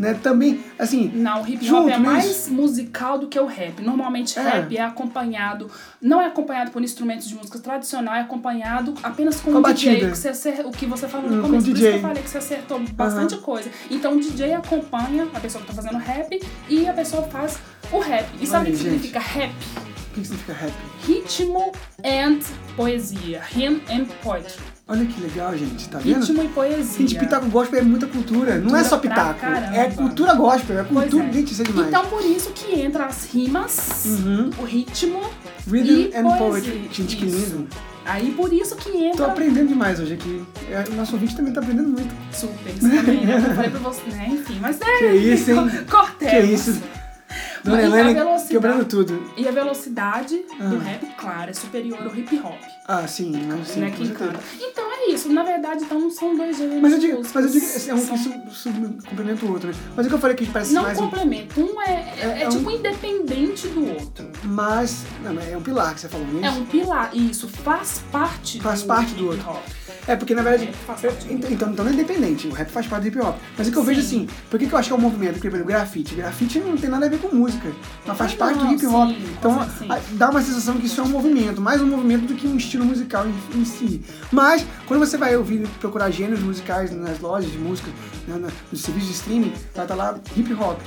né? 0.00 0.14
Também, 0.14 0.60
assim, 0.78 1.10
Não, 1.14 1.42
o 1.42 1.46
hip 1.46 1.56
hop 1.56 1.62
Junto 1.82 1.90
é 1.90 1.98
mais 1.98 2.48
musical 2.48 3.18
do 3.18 3.28
que 3.28 3.38
o 3.38 3.46
rap. 3.46 3.80
Normalmente, 3.82 4.38
É. 4.38 4.42
rap 4.42 4.76
é 4.76 4.80
acompanhado, 4.80 5.70
não 6.00 6.20
é 6.20 6.26
acompanhado 6.26 6.70
por 6.70 6.82
instrumentos 6.82 7.28
de 7.28 7.34
música 7.34 7.58
tradicional, 7.58 8.14
é 8.14 8.20
acompanhado 8.20 8.94
apenas 9.02 9.40
com, 9.40 9.52
Com 9.52 9.58
um 9.58 9.66
a 9.66 9.72
DJ. 9.72 9.90
batida. 9.92 10.10
Que 10.10 10.16
você 10.18 10.28
acer- 10.28 10.66
o 10.66 10.70
que 10.70 10.86
você 10.86 11.06
falou 11.06 11.26
Hum, 11.30 11.34
no 11.36 11.42
com 11.42 11.48
começo, 11.48 11.66
por 11.66 11.72
isso 11.72 11.76
DJ. 11.82 11.90
que 11.92 11.96
eu 11.98 12.02
falei 12.02 12.22
que 12.22 12.30
você 12.30 12.38
acertou 12.38 12.80
bastante 12.92 13.36
coisa. 13.38 13.70
Então, 13.90 14.14
o 14.16 14.20
DJ 14.20 14.54
acompanha 14.54 15.28
a 15.34 15.40
pessoa 15.40 15.60
que 15.62 15.68
tá 15.68 15.74
fazendo 15.74 15.98
rap 15.98 16.40
e 16.68 16.88
a 16.88 16.92
pessoa 16.92 17.22
faz 17.24 17.58
o 17.92 17.98
rap. 18.00 18.26
E 18.40 18.46
sabe 18.46 18.66
Olha 18.70 18.74
o 18.74 18.78
que 18.78 18.82
gente. 18.84 18.92
significa 19.02 19.18
rap? 19.20 19.50
o 19.52 20.12
que 20.14 20.20
que 20.22 20.26
significa 20.26 20.52
rap? 20.54 20.72
Ritmo 21.06 21.72
and 22.04 22.38
poesia. 22.76 23.42
Hymn 23.54 23.80
and 23.90 24.06
poetry. 24.22 24.62
Olha 24.90 25.06
que 25.06 25.20
legal, 25.20 25.56
gente, 25.56 25.88
tá 25.88 25.98
vendo? 25.98 26.18
Ritmo 26.20 26.42
e 26.42 26.48
poesia. 26.48 26.98
Gente, 26.98 27.16
pitaco 27.16 27.46
gospel 27.46 27.78
é 27.78 27.82
muita 27.82 28.08
cultura. 28.08 28.58
Não 28.58 28.76
é 28.76 28.82
só 28.82 28.98
Cultura 28.98 29.34
pitaco. 29.34 29.46
É 29.72 29.90
cultura 29.90 30.34
gospel. 30.34 30.80
É 30.80 30.82
cultura. 30.84 31.24
é. 31.26 31.32
Gente, 31.32 31.52
isso 31.52 31.62
é 31.62 31.64
demais. 31.64 31.86
Então, 31.88 32.06
por 32.06 32.24
isso 32.24 32.50
que 32.50 32.74
entra 32.80 33.04
as 33.06 33.24
rimas, 33.32 34.04
Uhum. 34.06 34.50
o 34.58 34.64
ritmo 34.64 35.20
Rhythm 35.70 35.86
e 35.92 36.12
and 36.16 36.22
poesia. 36.24 36.38
poetry. 36.48 36.88
Gente, 36.92 37.16
que 37.16 37.24
lindo. 37.24 37.68
Aí, 38.04 38.32
por 38.32 38.52
isso 38.52 38.74
que 38.74 38.90
Tô 38.90 38.98
entra... 38.98 39.26
aprendendo 39.26 39.68
demais 39.68 40.00
hoje 40.00 40.14
aqui. 40.14 40.42
É, 40.68 40.84
O 40.90 40.94
nosso 40.96 41.12
ouvinte 41.12 41.36
também 41.36 41.52
tá 41.52 41.60
aprendendo 41.60 41.88
muito. 41.90 42.12
Super, 42.32 42.70
isso 42.70 42.80
também, 42.90 43.24
né? 43.26 43.36
Eu 43.48 43.54
falei 43.54 43.70
pra 43.70 43.78
você, 43.80 44.02
né? 44.10 44.28
Enfim, 44.32 44.58
mas 44.60 44.80
é... 44.80 44.98
Que 44.98 45.06
isso, 45.14 45.50
hein? 45.52 45.70
Cortemos. 45.88 46.32
Que 46.34 46.40
isso. 46.52 46.82
Dona 47.64 47.82
Helena 47.82 48.38
quebrando 48.48 48.84
tudo. 48.84 49.22
E 49.36 49.46
a 49.46 49.50
velocidade 49.50 50.36
do 50.36 50.76
Ah. 50.76 50.82
rap, 50.82 51.06
claro, 51.16 51.50
é 51.50 51.52
superior 51.54 52.00
ao 52.02 52.14
hip 52.16 52.38
hop, 52.38 52.58
Ah, 52.88 53.06
sim, 53.06 53.30
né? 53.30 53.62
sim 53.64 53.80
né? 53.80 53.90
Que 53.90 54.02
encanta. 54.04 54.40
Então 54.60 54.84
é 54.92 55.10
isso. 55.10 55.28
Na 55.32 55.42
verdade, 55.42 55.84
então 55.84 55.98
não 56.00 56.10
são 56.10 56.36
dois 56.36 56.56
gêneros 56.56 56.80
Mas 56.82 56.92
eu 56.92 56.98
digo, 56.98 57.22
mas 57.34 57.44
eu 57.44 57.50
digo, 57.50 57.66
é 57.66 57.94
um 57.94 57.98
são- 57.98 58.16
que 58.16 58.22
sub, 58.22 58.50
sub- 58.52 59.02
complementa 59.08 59.44
o 59.46 59.52
outro, 59.52 59.68
né? 59.68 59.74
Mas 59.96 60.06
o 60.06 60.08
que 60.08 60.14
eu 60.14 60.18
falei 60.18 60.36
que 60.36 60.46
parece 60.46 60.72
Não 60.72 60.82
mais 60.82 60.98
um. 60.98 61.02
complementa. 61.02 61.60
Um 61.60 61.80
é, 61.82 61.90
é, 61.90 62.14
É- 62.20 62.38
é 62.38 62.42
é 62.42 62.48
um- 62.48 62.50
tipo 62.50 62.70
independente 62.70 63.68
do 63.68 63.88
outro. 63.94 64.30
Mas. 64.44 65.04
Não, 65.22 65.38
é 65.40 65.56
um 65.56 65.62
pilar 65.62 65.94
que 65.94 66.00
você 66.00 66.08
falou, 66.08 66.26
né? 66.26 66.46
É 66.46 66.50
um 66.50 66.64
pilar. 66.64 67.10
E 67.12 67.30
isso 67.30 67.48
faz 67.48 68.02
parte 68.10 68.60
Faz 68.60 68.82
do 68.82 68.86
parte 68.88 69.14
do 69.14 69.32
hip 69.32 69.44
outro. 69.44 69.50
hop. 69.50 69.62
É, 70.06 70.16
porque 70.16 70.34
na 70.34 70.42
verdade. 70.42 70.66
Do 70.66 71.32
então, 71.32 71.50
então, 71.50 71.70
então 71.72 71.84
não 71.84 71.90
é 71.90 71.94
independente, 71.94 72.48
o 72.48 72.52
rap 72.52 72.70
faz 72.70 72.86
parte 72.86 73.02
do 73.02 73.08
hip 73.08 73.18
hop. 73.20 73.36
Mas 73.56 73.68
o 73.68 73.72
que 73.72 73.76
eu 73.76 73.82
vejo 73.84 74.00
Sim. 74.02 74.06
assim, 74.26 74.28
por 74.50 74.58
que, 74.58 74.66
que 74.66 74.72
eu 74.72 74.78
acho 74.78 74.88
que 74.88 74.92
é 74.92 74.96
um 74.96 75.00
movimento? 75.00 75.34
Porque, 75.34 75.48
por 75.50 75.56
exemplo, 75.56 75.72
grafite. 75.72 76.14
Grafite 76.14 76.58
não 76.60 76.76
tem 76.76 76.90
nada 76.90 77.06
a 77.06 77.08
ver 77.08 77.18
com 77.18 77.34
música. 77.34 77.70
Mas 78.06 78.16
faz 78.16 78.32
Ah, 78.32 78.36
parte 78.36 78.58
do 78.58 78.64
não, 78.64 78.72
hip 78.74 78.86
hop. 78.86 79.08
sim, 79.10 79.28
então 79.38 79.54
com 79.54 79.64
certeza, 79.64 79.94
a- 79.94 80.00
dá 80.12 80.30
uma 80.30 80.42
sensação 80.42 80.76
que 80.78 80.86
isso 80.86 81.00
é 81.00 81.04
um 81.04 81.08
movimento, 81.08 81.60
mais 81.60 81.80
um 81.80 81.86
movimento 81.86 82.26
do 82.26 82.34
que 82.34 82.46
um 82.46 82.56
estilo 82.56 82.84
musical 82.84 83.26
em, 83.26 83.60
em 83.60 83.64
si. 83.64 84.02
Mas 84.32 84.64
quando 84.86 85.00
você 85.00 85.16
vai 85.16 85.36
ouvir, 85.36 85.66
procurar 85.80 86.10
gêneros 86.10 86.40
musicais 86.42 86.90
nas 86.90 87.20
lojas 87.20 87.50
de 87.50 87.58
música, 87.58 87.88
né, 88.26 88.50
nos 88.72 88.80
serviços 88.82 89.08
de 89.10 89.14
streaming, 89.14 89.52
vai 89.74 89.84
estar 89.84 89.94
lá 89.94 90.18
hip 90.36 90.52
hop. 90.54 90.78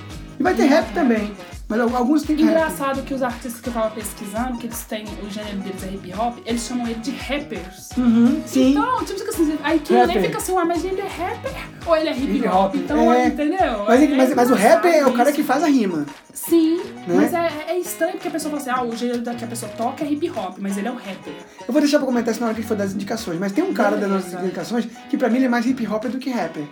E 0.43 0.45
vai 0.45 0.53
ter 0.53 0.65
rap 0.65 0.93
também. 0.93 1.31
Mas 1.69 1.79
al- 1.79 1.95
alguns 1.95 2.23
tem 2.23 2.35
rap. 2.35 2.45
Engraçado 2.49 3.01
que 3.03 3.13
os 3.13 3.23
artistas 3.23 3.61
que 3.61 3.69
eu 3.69 3.73
tava 3.73 3.89
pesquisando, 3.91 4.57
que 4.57 4.67
eles 4.67 4.83
têm, 4.83 5.05
o 5.25 5.29
gênero 5.29 5.59
deles 5.59 5.81
é 5.83 5.87
hip 5.87 6.13
hop, 6.13 6.37
eles 6.45 6.61
chamam 6.61 6.85
ele 6.85 6.99
de 6.99 7.11
rappers. 7.11 7.89
Uhum, 7.97 8.43
sim. 8.45 8.71
Então, 8.71 9.03
tipo 9.05 9.29
assim, 9.29 9.57
aí 9.63 9.81
lê 9.89 9.99
Rapper. 10.01 10.21
fica 10.21 10.37
assim, 10.39 10.51
ué, 10.51 10.65
mas 10.65 10.83
ele 10.83 10.99
é 10.99 11.07
rapper 11.07 11.53
ou 11.85 11.95
ele 11.95 12.09
é 12.09 12.11
hip 12.11 12.37
Hip 12.37 12.47
hop? 12.47 12.55
hop, 12.55 12.75
Então, 12.75 13.13
é. 13.13 13.27
entendeu? 13.27 13.85
Mas, 13.87 14.01
É 14.03 14.07
mas, 14.09 14.35
mas 14.35 14.51
o 14.51 14.53
rap 14.55 14.85
é 14.85 14.89
o 14.89 14.91
cara 14.91 15.07
engraçado 15.09 15.33
que 15.35 15.43
faz 15.43 15.63
a 15.63 15.67
rima. 15.67 16.05
isso. 16.33 16.49
Sim, 16.49 16.77
né? 17.07 17.15
mas 17.15 17.33
é, 17.33 17.51
é 17.69 17.79
estranho 17.79 18.11
porque 18.13 18.27
a 18.27 18.31
pessoa 18.31 18.59
fala 18.59 18.61
assim, 18.61 18.81
ah, 18.81 18.93
o 18.93 18.95
gênero 18.97 19.21
que 19.37 19.45
a 19.45 19.47
pessoa 19.47 19.71
toca 19.71 20.03
é 20.03 20.11
hip 20.11 20.29
hop, 20.31 20.57
mas 20.59 20.77
ele 20.77 20.89
é 20.89 20.91
um 20.91 20.95
rapper. 20.95 21.33
Eu 21.65 21.71
vou 21.73 21.81
deixar 21.81 21.97
pra 21.99 22.05
comentar 22.05 22.33
isso 22.33 22.41
na 22.41 22.47
hora 22.47 22.55
que 22.55 22.61
for 22.63 22.75
das 22.75 22.93
indicações, 22.93 23.39
mas 23.39 23.53
tem 23.53 23.63
um 23.63 23.73
cara 23.73 23.95
das 23.95 24.09
nossas 24.09 24.25
Beleza. 24.31 24.45
indicações 24.45 24.87
que 25.09 25.15
pra 25.17 25.29
mim 25.29 25.37
ele 25.37 25.45
é 25.45 25.49
mais 25.49 25.65
hip 25.65 25.87
hop 25.87 26.03
do 26.07 26.17
que 26.17 26.29
rapper. 26.29 26.65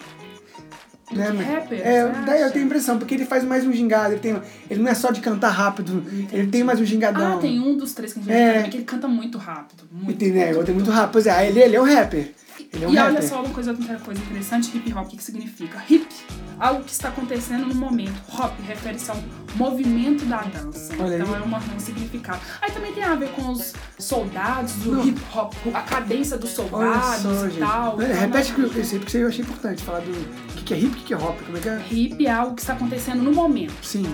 Né, 1.14 1.66
É, 1.72 2.08
daí 2.26 2.40
eu 2.40 2.46
acha? 2.46 2.54
tenho 2.54 2.64
a 2.64 2.68
impressão, 2.68 2.98
porque 2.98 3.14
ele 3.16 3.26
faz 3.26 3.44
mais 3.44 3.66
um 3.66 3.72
gingado, 3.74 4.14
ele, 4.14 4.20
tem, 4.22 4.42
ele 4.70 4.82
não 4.82 4.90
é 4.90 4.94
só 4.96 5.12
de 5.12 5.20
cantar 5.22 5.50
rápido, 5.50 6.04
ele 6.32 6.48
tem 6.48 6.64
mais 6.64 6.80
um 6.80 6.86
gingadão. 6.86 7.38
Ah, 7.38 7.38
tem 7.38 7.60
um 7.60 7.76
dos 7.76 7.94
três 7.94 8.14
que 8.14 8.20
a 8.20 8.24
gente 8.24 8.32
É. 8.34 8.64
que 8.64 8.78
ele 8.78 8.84
canta 8.86 9.08
muito 9.08 9.38
rápido. 9.38 9.84
Muito, 9.92 10.18
Tem, 10.18 10.32
né? 10.32 10.46
muito, 10.54 10.66
Tem 10.66 10.76
muito 10.76 10.92
rápido. 10.92 11.12
Pois 11.14 11.28
é, 11.28 11.48
ele, 11.48 11.60
ele 11.60 11.76
é 11.76 11.82
um 11.82 11.86
rapper. 11.86 12.32
Ele 12.74 12.86
é 12.86 12.88
um 12.88 12.92
e 12.94 12.96
rapper. 12.96 13.14
olha 13.16 13.22
só 13.28 13.42
uma 13.44 13.54
coisa, 13.54 13.72
outra 13.72 13.98
coisa 13.98 14.22
interessante, 14.22 14.76
hip 14.78 14.94
hop, 14.94 15.06
o 15.06 15.10
que, 15.10 15.18
que 15.18 15.24
significa? 15.24 15.82
Hip, 15.90 16.08
algo 16.60 16.84
que 16.84 16.92
está 16.92 17.10
acontecendo 17.10 17.66
no 17.66 17.76
momento. 17.76 18.14
Hop 18.38 18.54
refere-se 18.66 19.10
ao 19.12 19.18
movimento 19.56 20.24
da 20.26 20.42
dança. 20.44 20.94
Olha 21.00 21.16
então 21.16 21.34
aí. 21.34 21.42
é 21.42 21.44
uma, 21.44 21.58
um 21.58 21.80
significado. 21.80 22.40
Aí 22.62 22.72
também 22.72 22.94
tem 22.94 23.04
a 23.04 23.16
ver 23.16 23.30
com 23.30 23.52
os 23.52 23.74
soldados 24.00 24.74
do 24.76 24.92
Não. 24.94 25.06
hip 25.08 25.20
hop, 25.36 25.54
a 25.74 25.82
cadência 25.82 26.38
dos 26.38 26.58
Olha 26.60 26.70
soldados 26.70 27.22
só, 27.22 27.46
e 27.48 27.50
gente. 27.50 27.60
tal. 27.60 28.02
É, 28.02 28.06
Então, 28.06 28.20
repete 28.22 28.52
não- 28.58 28.70
que 28.70 28.78
eu 28.80 28.86
sei, 28.86 29.00
porque 29.00 29.18
eu 29.18 29.28
achei 29.28 29.42
importante 29.44 29.84
falar 29.84 30.00
do 30.02 30.12
o 30.12 30.51
que, 30.74 30.80
é 30.80 30.84
hip, 30.86 30.88
o 30.94 30.98
que, 31.00 31.04
que 31.06 31.14
é 31.14 31.18
hop, 31.18 31.38
como 31.46 31.58
é 31.58 31.62
que 31.62 31.70
é? 31.70 31.82
Hip 31.92 32.26
é 32.26 32.32
algo 32.32 32.56
que 32.56 32.62
está 32.62 32.74
acontecendo 32.74 33.22
no 33.22 33.32
momento. 33.34 33.74
Sim. 33.84 34.06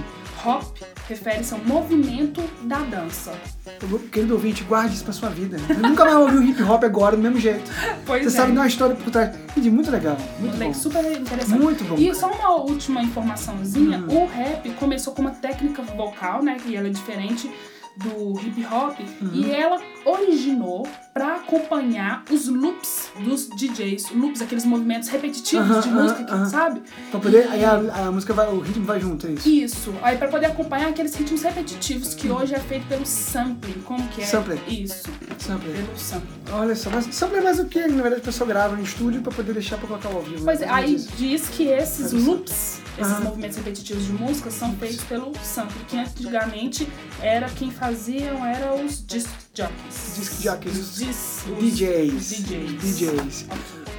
Hop 0.45 0.77
refere-se 1.09 1.53
ao 1.53 1.59
movimento 1.65 2.41
da 2.63 2.77
dança. 2.79 3.33
Eu 3.81 3.87
vou- 3.87 3.99
Querido 3.99 4.33
ouvinte, 4.35 4.63
guarde 4.63 4.93
isso 4.95 5.03
pra 5.03 5.11
sua 5.13 5.29
vida. 5.29 5.57
Eu 5.69 5.79
nunca 5.89 6.05
mais 6.05 6.15
ouvi 6.17 6.37
o 6.37 6.43
hip 6.43 6.61
hop 6.63 6.83
agora 6.83 7.15
do 7.15 7.21
mesmo 7.23 7.39
jeito. 7.39 7.69
Pois 8.05 8.23
Você 8.23 8.27
é. 8.29 8.31
sabe 8.31 8.51
de 8.51 8.57
uma 8.57 8.67
história 8.67 8.95
por 8.95 9.09
trás. 9.11 9.35
Gente, 9.55 9.69
muito 9.71 9.89
legal. 9.91 10.15
Muito 10.39 10.57
bom. 10.57 10.73
Super 10.73 11.03
interessante. 11.19 11.59
Muito 11.59 11.83
bom. 11.85 11.95
E 11.97 12.13
só 12.15 12.31
uma 12.31 12.51
última 12.55 13.01
informaçãozinha: 13.01 13.97
Hum. 13.99 14.23
o 14.23 14.25
rap 14.27 14.69
começou 14.75 15.13
com 15.13 15.21
uma 15.23 15.31
técnica 15.31 15.81
vocal, 15.81 16.41
né? 16.43 16.57
Que 16.63 16.75
ela 16.75 16.87
é 16.87 16.91
diferente 16.91 17.51
do 17.97 18.39
hip 18.39 18.63
hop. 18.71 18.99
Uhum. 19.21 19.29
E 19.33 19.51
ela 19.51 19.81
originou 20.05 20.87
pra 21.17 21.35
acompanhar 21.37 22.23
os 22.31 22.47
loops 22.47 23.09
dos 23.19 23.49
DJs. 23.49 24.11
Loops, 24.11 24.39
aqueles 24.39 24.63
movimentos 24.65 25.09
repetitivos 25.09 25.67
Aham, 25.67 25.81
de 25.81 25.89
aham, 25.89 26.03
música, 26.03 26.23
que, 26.23 26.31
aham. 26.31 26.45
sabe? 26.45 26.81
Pra 27.09 27.19
poder. 27.19 27.47
Aí 27.49 27.65
a, 27.65 27.73
a 27.73 28.11
música 28.11 28.33
vai, 28.33 28.47
o 28.53 28.59
ritmo 28.59 28.85
vai 28.85 28.99
junto, 28.99 29.25
é 29.25 29.31
isso? 29.31 29.49
Isso. 29.49 29.95
Aí 30.03 30.15
pra 30.15 30.27
poder 30.27 30.45
acompanhar 30.45 30.89
aqueles 30.89 31.15
ritmos 31.15 31.41
repetitivos 31.41 32.13
que 32.13 32.29
hoje 32.29 32.53
é 32.53 32.59
feito 32.59 32.85
pelo 32.87 33.03
sampling. 33.03 33.81
Como 33.83 34.07
que 34.09 34.21
é? 34.21 34.25
Sampler. 34.25 34.59
Isso. 34.67 35.09
Sampler. 35.39 35.75
Pelo 35.75 35.97
sampling. 35.97 36.37
Olha 36.51 36.75
só, 36.75 36.91
mas 36.91 37.05
sampler 37.15 37.41
é 37.41 37.43
mais 37.43 37.59
o 37.59 37.65
que? 37.65 37.79
Na 37.87 38.03
verdade, 38.03 38.21
a 38.21 38.25
pessoa 38.25 38.47
grava 38.47 38.75
no 38.75 38.83
estúdio 38.83 39.21
pra 39.21 39.31
poder 39.31 39.53
deixar 39.53 39.77
pra 39.79 39.87
colocar 39.87 40.09
ao 40.09 40.21
vivo. 40.21 40.45
Pois 40.45 40.61
é, 40.61 40.67
né? 40.67 40.71
aí 40.71 40.95
diz 41.17 41.49
que 41.49 41.63
esses 41.63 42.13
loops, 42.13 42.79
esses 42.99 43.19
movimentos 43.23 43.57
repetitivos 43.57 44.05
de 44.05 44.13
música 44.13 44.51
são 44.51 44.75
feitos 44.75 45.03
pelo 45.05 45.33
sample, 45.43 45.83
que 45.87 45.97
antigamente 45.97 46.87
era 47.21 47.49
quem 47.49 47.71
faziam 47.71 48.45
era 48.45 48.75
os 48.75 49.03
disc 49.05 49.29
jockeys. 49.57 50.13
Disc 50.15 50.41
jockeys. 50.41 50.97
Dis, 50.97 51.43
DJs. 51.59 52.29
DJs. 52.29 52.81
DJs. 52.81 53.45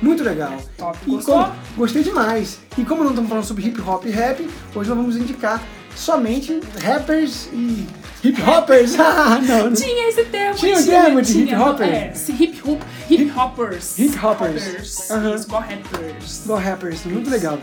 Muito 0.01 0.23
legal. 0.23 0.57
Top. 0.77 0.97
Gostou? 1.07 1.35
como, 1.35 1.55
gostei 1.77 2.05
demais. 2.05 2.59
E 2.77 2.85
como 2.85 3.03
não 3.03 3.11
estamos 3.11 3.29
falando 3.29 3.45
sobre 3.45 3.67
hip 3.67 3.81
hop 3.81 4.05
e 4.07 4.11
rap, 4.11 4.41
hoje 4.75 4.89
nós 4.89 4.99
vamos 4.99 5.17
indicar 5.17 5.61
somente 5.97 6.61
rappers 6.81 7.49
e 7.53 7.87
hip 8.23 8.41
hoppers. 8.41 8.95
ah, 9.01 9.41
não. 9.41 9.73
Tinha 9.73 10.09
esse 10.09 10.25
termo. 10.27 10.55
Tinha 10.55 10.79
o 10.79 10.85
termo 10.85 11.23
de 11.23 11.43
hip 11.43 11.55
hopper? 11.55 11.89
É, 11.89 12.13
hip 12.39 12.63
hop, 12.65 12.83
hip 13.11 13.31
hoppers. 13.31 13.99
Hip 13.99 14.17
hoppers. 14.17 14.67
Hoppers. 14.67 15.11
Aham. 15.11 15.35
Isso, 15.35 15.47
igual 15.47 15.63
rappers. 15.63 16.45
Igual 16.45 16.59
rappers, 16.61 17.05
muito 17.05 17.31
legal. 17.31 17.59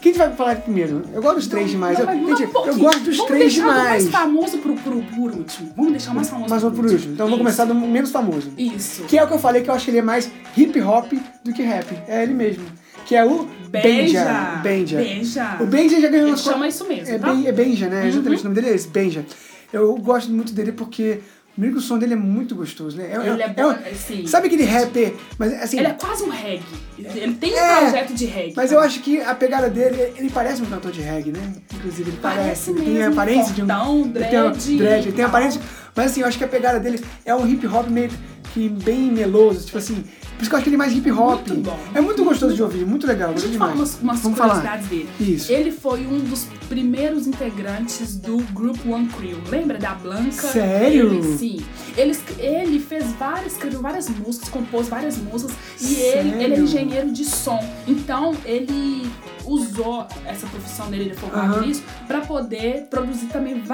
Quem 0.00 0.12
vai 0.14 0.32
falar 0.32 0.56
primeiro? 0.56 1.02
Eu 1.12 1.20
gosto 1.20 1.36
dos 1.36 1.46
três 1.46 1.70
demais. 1.70 1.98
Não, 1.98 2.10
Eu, 2.12 2.36
gente, 2.36 2.52
não, 2.52 2.62
um 2.62 2.66
eu 2.66 2.76
gosto 2.78 3.00
dos 3.00 3.16
Vamos 3.16 3.30
três 3.32 3.52
deixar 3.54 3.66
do 3.68 3.70
demais. 3.72 3.88
mais 4.04 4.08
famoso 4.08 4.58
pro, 4.58 4.74
pro, 4.76 5.02
por 5.02 5.30
último. 5.32 5.72
Vamos 5.76 5.90
deixar 5.92 6.12
o 6.12 6.14
mais 6.14 6.28
famoso 6.30 6.50
Mas 6.50 6.62
vou 6.62 6.70
por 6.70 6.86
último. 6.86 7.12
Então 7.12 7.26
eu 7.26 7.30
vou 7.30 7.38
começar 7.38 7.64
do 7.66 7.74
menos 7.74 8.10
famoso. 8.10 8.50
Isso. 8.56 9.02
Que 9.04 9.18
é 9.18 9.24
o 9.24 9.26
que 9.28 9.34
eu 9.34 9.38
falei 9.38 9.62
que 9.62 9.68
eu 9.68 9.74
acho 9.74 9.84
que 9.84 9.90
ele 9.90 9.98
é 9.98 10.02
mais 10.02 10.30
hip 10.56 10.80
hop 10.80 11.12
do 11.44 11.52
que 11.52 11.62
rap. 11.62 11.86
É 12.08 12.22
ele 12.22 12.32
mesmo. 12.34 12.64
Que 13.04 13.14
é 13.16 13.24
o 13.24 13.46
Benja. 13.68 14.60
Benja. 14.62 14.96
Benja. 14.98 15.56
O 15.60 15.66
Benja 15.66 16.00
já 16.00 16.08
ganhou 16.08 16.28
Ele 16.28 16.36
chama 16.36 16.66
isso 16.68 16.86
mesmo, 16.86 17.14
É, 17.14 17.18
tá? 17.18 17.32
ben, 17.32 17.46
é 17.46 17.52
Benja, 17.52 17.88
né? 17.88 18.02
Uhum. 18.02 18.08
Exatamente, 18.08 18.40
o 18.40 18.44
nome 18.44 18.54
dele 18.54 18.68
é 18.68 18.74
esse, 18.74 18.88
Benja. 18.88 19.24
Eu 19.72 19.94
gosto 19.96 20.30
muito 20.32 20.52
dele 20.52 20.72
porque 20.72 21.20
primeiro 21.60 21.76
que 21.76 21.82
o 21.84 21.86
som 21.86 21.98
dele 21.98 22.14
é 22.14 22.16
muito 22.16 22.54
gostoso, 22.54 22.96
né? 22.96 23.12
Ele 23.22 23.42
é 23.42 23.48
bom, 23.48 23.68
um- 23.68 23.90
assim. 23.92 24.26
Sabe 24.26 24.46
aquele 24.46 24.64
rapper, 24.64 25.14
mas 25.38 25.52
assim... 25.62 25.78
Ele 25.78 25.88
é 25.88 25.92
quase 25.92 26.22
um 26.22 26.30
reggae. 26.30 26.62
Ele 26.98 27.34
tem 27.34 27.52
um 27.52 27.58
É, 27.58 27.80
projeto 27.80 28.14
de 28.14 28.24
reggae. 28.24 28.54
Mas 28.56 28.72
eu 28.72 28.80
acho 28.80 29.00
que 29.00 29.20
a 29.20 29.34
pegada 29.34 29.68
dele, 29.68 30.14
ele 30.16 30.30
parece 30.30 30.62
um 30.62 30.66
cantor 30.66 30.90
de 30.90 31.02
reggae, 31.02 31.32
né? 31.32 31.52
Inclusive, 31.74 32.10
ele 32.10 32.18
parece. 32.20 32.40
Parece 32.40 32.70
ele 32.70 32.80
tem 32.80 32.88
a 32.88 32.98
mesmo, 33.08 33.12
aparência 33.12 33.52
de 33.54 33.62
um. 33.62 33.66
fortão, 33.66 34.00
ele 34.00 34.12
tem 34.24 34.38
a- 34.38 34.42
dread 34.48 34.76
dread, 34.78 35.02
ele 35.08 35.12
tem 35.12 35.24
a 35.24 35.28
aparência. 35.28 35.60
Mas 35.94 36.06
assim, 36.12 36.20
eu 36.22 36.26
acho 36.26 36.38
que 36.38 36.44
a 36.44 36.48
pegada 36.48 36.80
dele 36.80 37.04
é 37.26 37.34
um 37.34 37.46
hip 37.46 37.66
hop 37.66 37.88
meio 37.88 38.10
que 38.52 38.68
bem 38.68 39.10
meloso, 39.10 39.64
tipo 39.66 39.78
assim. 39.78 40.04
Por 40.36 40.42
isso 40.42 40.48
que 40.50 40.54
eu 40.54 40.56
acho 40.56 40.64
que 40.64 40.68
ele 40.70 40.76
é 40.76 40.78
mais 40.78 40.92
hip 40.96 41.10
hop. 41.10 41.46
Muito 41.48 41.54
bom. 41.62 41.78
É 41.94 42.00
muito 42.00 42.24
gostoso 42.24 42.54
de 42.54 42.62
ouvir, 42.62 42.86
muito 42.86 43.06
legal. 43.06 43.30
Deixa 43.30 43.46
eu 43.46 43.52
te 43.52 43.58
falar 43.58 43.74
umas, 43.74 44.00
umas 44.00 44.20
Vamos 44.20 44.38
falar. 44.38 44.54
curiosidades 44.54 44.88
dele. 44.88 45.08
Isso. 45.20 45.52
Ele 45.52 45.70
foi 45.70 46.06
um 46.06 46.18
dos 46.20 46.46
primeiros 46.68 47.26
integrantes 47.26 48.16
do 48.16 48.38
Group 48.52 48.78
One 48.86 49.06
Crew. 49.08 49.38
Lembra 49.50 49.76
da 49.78 49.94
Blanca? 49.94 50.30
Sério? 50.32 51.12
Ele, 51.12 51.36
sim. 51.36 51.60
Ele, 51.96 52.16
ele 52.38 52.78
fez 52.80 53.12
várias, 53.18 53.52
escreveu 53.52 53.82
várias 53.82 54.08
músicas, 54.08 54.48
compôs 54.48 54.88
várias 54.88 55.18
músicas. 55.18 55.54
E 55.80 55.94
ele, 55.96 56.42
ele 56.42 56.54
é 56.54 56.60
engenheiro 56.60 57.12
de 57.12 57.24
som. 57.26 57.60
Então, 57.86 58.34
ele 58.46 59.10
usou 59.44 60.06
essa 60.24 60.46
profissão 60.46 60.88
dele, 60.90 61.04
ele 61.04 61.10
é 61.10 61.14
focado 61.14 61.54
Aham. 61.54 61.66
nisso, 61.66 61.82
pra 62.06 62.20
poder 62.20 62.86
produzir 62.88 63.26
também 63.26 63.60
clipes 63.60 63.68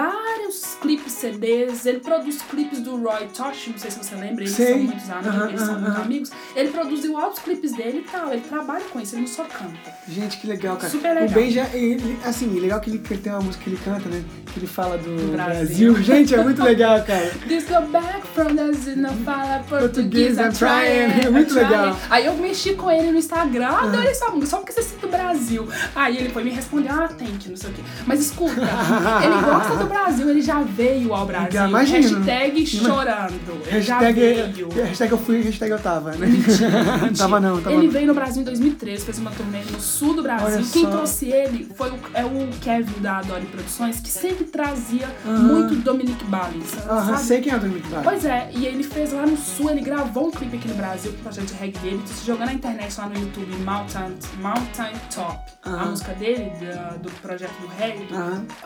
CDs. 1.33 1.87
Ele 1.87 2.00
produz 2.00 2.42
clipes 2.42 2.80
do 2.80 2.97
Roy 2.97 3.28
Tosh, 3.35 3.68
não 3.68 3.78
sei 3.78 3.90
se 3.90 3.99
você 3.99 4.14
lembra, 4.14 4.45
eles 4.45 4.54
Sei. 4.54 4.73
são 4.73 4.78
muitos 4.78 5.11
amigos, 5.11 5.49
eles 5.49 5.61
são 5.61 5.80
muito 5.80 6.00
amigos. 6.00 6.30
Ele 6.54 6.68
produziu 6.71 7.16
altos 7.18 7.38
clipes 7.40 7.73
dele 7.73 8.04
e 8.06 8.11
tal, 8.11 8.33
ele 8.33 8.42
trabalha 8.42 8.85
com 8.85 9.00
isso, 9.00 9.14
ele 9.14 9.23
não 9.23 9.28
só 9.28 9.45
canta. 9.45 9.97
Gente, 10.09 10.38
que 10.38 10.47
legal, 10.47 10.76
cara. 10.76 10.90
Super 10.90 11.14
legal. 11.14 11.28
O 11.28 11.33
Benja, 11.33 11.71
ele, 11.73 12.18
assim, 12.25 12.49
legal 12.59 12.80
que 12.80 12.90
ele, 12.90 12.99
que 12.99 13.14
ele 13.14 13.23
tem 13.23 13.33
uma 13.33 13.42
música 13.42 13.64
que 13.64 13.71
ele 13.71 13.80
canta, 13.85 14.09
né? 14.09 14.23
Que 14.52 14.61
ele 14.61 14.66
fala 14.66 14.97
do, 14.99 15.33
Brasil. 15.33 15.92
Brasil. 15.92 15.97
Gente, 16.02 16.35
é 16.35 16.42
muito 16.42 16.62
legal, 16.62 17.02
cara. 17.02 17.30
This 17.49 17.64
go 17.68 17.83
back 17.88 18.26
from 18.28 18.54
the 18.54 18.73
Zina, 18.73 19.12
fala 19.25 19.64
Português, 19.68 20.38
I'm 20.38 20.52
trying. 20.52 21.26
É 21.26 21.30
muito 21.30 21.52
trying. 21.52 21.64
legal. 21.64 21.97
Aí 22.09 22.26
eu 22.26 22.35
mexi 22.37 22.75
com 22.75 22.90
ele 22.90 23.11
no 23.11 23.18
Instagram, 23.18 23.66
ah, 23.66 23.83
adorei 23.83 24.11
essa 24.11 24.28
música, 24.28 24.47
só 24.47 24.56
porque 24.59 24.73
você 24.73 24.83
cita 24.83 25.06
o 25.06 25.11
Brasil. 25.11 25.68
Aí 25.95 26.16
ele 26.16 26.28
foi 26.28 26.45
me 26.45 26.50
responder, 26.50 26.88
ah, 26.90 27.09
thank 27.09 27.45
you, 27.45 27.50
não 27.50 27.56
sei 27.56 27.71
o 27.71 27.73
quê. 27.73 27.83
Mas 28.06 28.21
escuta, 28.21 28.61
ele 29.25 29.42
gosta 29.45 29.76
do 29.76 29.87
Brasil, 29.87 30.30
ele 30.30 30.42
já 30.42 30.62
veio 30.62 31.14
Brasil. 31.25 31.66
Imagino. 31.68 32.18
Hashtag 32.18 32.66
chorando. 32.66 33.66
Ele 33.66 33.80
já 33.80 33.99
Hashtag, 33.99 34.73
hashtag 34.82 35.12
eu 35.12 35.18
fui, 35.18 35.40
hashtag 35.42 35.70
eu 35.73 35.78
tava, 35.78 36.12
né? 36.12 36.26
Mentira, 36.26 36.70
tava 37.16 37.40
não, 37.40 37.61
tava 37.61 37.75
Ele 37.75 37.87
não. 37.87 37.92
veio 37.92 38.06
no 38.08 38.14
Brasil 38.14 38.42
em 38.42 38.44
2013, 38.44 39.04
fez 39.04 39.18
uma 39.18 39.30
turnê 39.30 39.61
no 39.70 39.80
sul 39.80 40.14
do 40.14 40.23
Brasil. 40.23 40.46
Olha 40.46 40.56
Quem 40.73 40.82
só. 40.85 40.90
trouxe 40.90 41.26
ele 41.30 41.68
foi 41.76 41.90
o, 41.90 41.99
é 42.14 42.25
o 42.25 42.49
Kevin 42.61 43.00
da 43.00 43.18
Adore 43.18 43.46
Produções, 43.46 44.00
que 44.00 44.11
sempre 44.11 44.44
trazia 44.44 45.08
Aham. 45.26 45.38
muito 45.38 45.75
Dominic 45.76 46.25
Balins, 46.25 46.73
Aham, 46.88 47.12
sabe? 47.14 47.23
sei 47.25 47.40
quem 47.40 47.52
é 47.52 47.56
o 47.56 47.61
Dominic 47.61 47.88
Bach. 47.88 48.02
Pois 48.04 48.25
é, 48.25 48.50
e 48.54 48.66
ele 48.66 48.82
fez 48.82 49.12
lá 49.12 49.26
no 49.26 49.37
sul, 49.37 49.70
ele 49.70 49.80
gravou 49.80 50.28
um 50.28 50.30
clipe 50.30 50.56
aqui 50.56 50.68
no 50.68 50.75
Brasil 50.75 51.12
pro 51.12 51.23
projeto 51.23 51.46
de 51.46 51.54
reggae 51.54 51.78
dele, 51.78 51.96
então, 52.02 52.16
se 52.16 52.26
jogar 52.26 52.46
na 52.46 52.52
internet 52.54 52.99
lá 52.99 53.06
no 53.08 53.18
YouTube, 53.18 53.54
Mountain, 53.64 54.14
Mountain 54.40 54.92
Top, 55.14 55.38
a 55.64 55.70
Aham. 55.70 55.90
música 55.90 56.12
dele, 56.14 56.52
da- 56.61 56.96
do 56.96 57.11
projeto 57.23 57.52
do 57.61 57.66
reggae, 57.68 58.06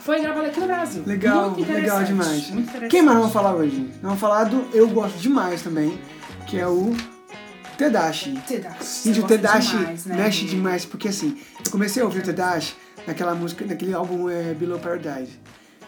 foi 0.00 0.20
gravada 0.20 0.46
aqui 0.48 0.60
no 0.60 0.66
Brasil. 0.66 1.02
Legal, 1.06 1.50
Muito 1.50 1.72
legal 1.72 1.98
interessante, 2.30 2.46
demais. 2.46 2.50
Muito 2.50 2.68
interessante. 2.68 2.90
Quem 2.90 3.02
mais 3.02 3.18
vamos 3.18 3.32
falar 3.32 3.54
hoje? 3.54 3.90
Vamos 4.02 4.20
falar 4.20 4.44
do 4.44 4.68
Eu 4.72 4.88
Gosto 4.88 5.18
Demais 5.18 5.62
também, 5.62 5.98
que 6.46 6.58
é 6.58 6.66
o 6.66 6.94
Tadashi. 7.76 8.38
Tadashi. 8.46 9.08
Gente, 9.08 9.20
o 9.20 9.26
Tadashi 9.26 9.76
demais, 9.76 10.06
né, 10.06 10.16
mexe 10.16 10.44
demais, 10.46 10.84
porque 10.84 11.08
assim, 11.08 11.38
eu 11.64 11.72
comecei 11.72 12.02
a 12.02 12.04
ouvir 12.04 12.20
o 12.20 12.22
Tadashi 12.22 12.74
naquela 13.06 13.34
música, 13.34 13.64
naquele 13.64 13.94
álbum 13.94 14.28
é, 14.28 14.54
Below 14.54 14.78
Paradise. 14.78 15.38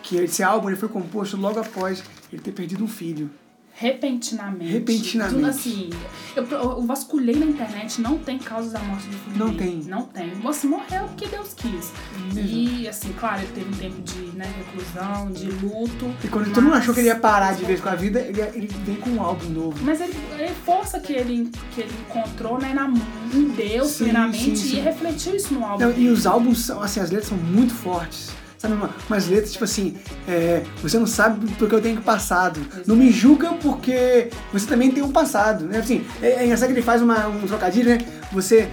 Que 0.03 0.17
esse 0.17 0.43
álbum 0.43 0.69
ele 0.69 0.77
foi 0.77 0.89
composto 0.89 1.37
logo 1.37 1.61
após 1.61 2.03
ele 2.33 2.43
ter 2.43 2.53
perdido 2.53 2.83
um 2.83 2.89
filho. 2.89 3.31
Repentinamente. 3.75 4.73
Repentinamente. 4.73 5.35
Tudo 5.35 5.47
assim, 5.47 5.91
eu, 6.37 6.45
eu 6.47 6.83
vasculhei 6.83 7.35
na 7.37 7.47
internet, 7.47 8.01
não 8.01 8.19
tem 8.19 8.39
causas 8.39 8.73
da 8.73 8.79
morte 8.81 9.07
do 9.07 9.17
Felipe. 9.19 9.39
Não 9.39 9.55
tem. 9.55 9.77
Não 9.87 10.03
tem. 10.03 10.31
Você 10.41 10.67
morreu 10.67 11.05
porque 11.09 11.27
Deus 11.27 11.55
quis. 11.55 11.93
E, 12.37 12.89
assim, 12.89 13.13
claro, 13.19 13.43
ele 13.43 13.53
teve 13.53 13.69
um 13.71 13.79
tempo 13.79 14.03
de 14.03 14.37
né, 14.37 14.53
reclusão, 14.59 15.31
de 15.31 15.47
luto. 15.65 16.15
E 16.25 16.29
quando 16.29 16.47
todo 16.53 16.63
mundo 16.63 16.73
mas- 16.73 16.83
achou 16.83 16.95
que 16.95 17.01
ele 17.01 17.09
ia 17.09 17.17
parar 17.17 17.55
de 17.55 17.65
vez 17.65 17.81
com 17.81 17.89
a 17.89 17.95
vida, 17.95 18.21
ele, 18.21 18.41
ele 18.41 18.67
vem 18.85 18.97
com 18.97 19.11
um 19.11 19.23
álbum 19.23 19.49
novo. 19.49 19.79
Mas 19.85 20.01
ele, 20.01 20.15
a 20.45 20.55
força 20.65 21.01
que 21.01 21.13
ele, 21.13 21.51
que 21.75 21.81
ele 21.83 21.93
encontrou 22.09 22.59
né, 22.61 22.73
na, 22.73 22.89
em 23.35 23.49
Deus, 23.49 23.89
Sim, 23.93 24.05
primeiramente, 24.05 24.57
sim, 24.59 24.71
sim. 24.71 24.77
e 24.77 24.81
refletiu 24.81 25.35
isso 25.37 25.53
no 25.55 25.65
álbum. 25.65 25.85
Não, 25.85 25.93
e 25.99 26.09
os 26.09 26.27
álbuns 26.27 26.61
são, 26.67 26.83
assim, 26.83 27.01
as 27.01 27.11
letras 27.11 27.29
são 27.29 27.39
muito 27.39 27.75
fortes. 27.75 28.31
Sabe, 28.63 28.75
uma- 28.75 28.91
umas 29.11 29.27
letras 29.27 29.51
tipo 29.51 29.65
assim, 29.65 29.97
é, 30.29 30.63
você 30.81 30.97
não 30.97 31.07
sabe 31.07 31.51
porque 31.59 31.75
eu 31.75 31.81
tenho 31.81 32.01
passado. 32.01 32.61
Não 32.87 32.95
me 32.95 33.11
julga 33.11 33.55
porque 33.55 34.29
você 34.53 34.67
também 34.69 34.89
tem 34.93 35.03
um 35.03 35.11
passado. 35.11 35.65
Né? 35.65 35.79
Assim, 35.79 36.05
é, 36.23 36.49
é 36.49 36.57
que 36.57 36.73
ele 36.73 36.81
faz 36.81 37.03
uma, 37.03 37.27
um 37.27 37.45
trocadilho, 37.45 37.89
né? 37.89 37.99
Você, 38.33 38.69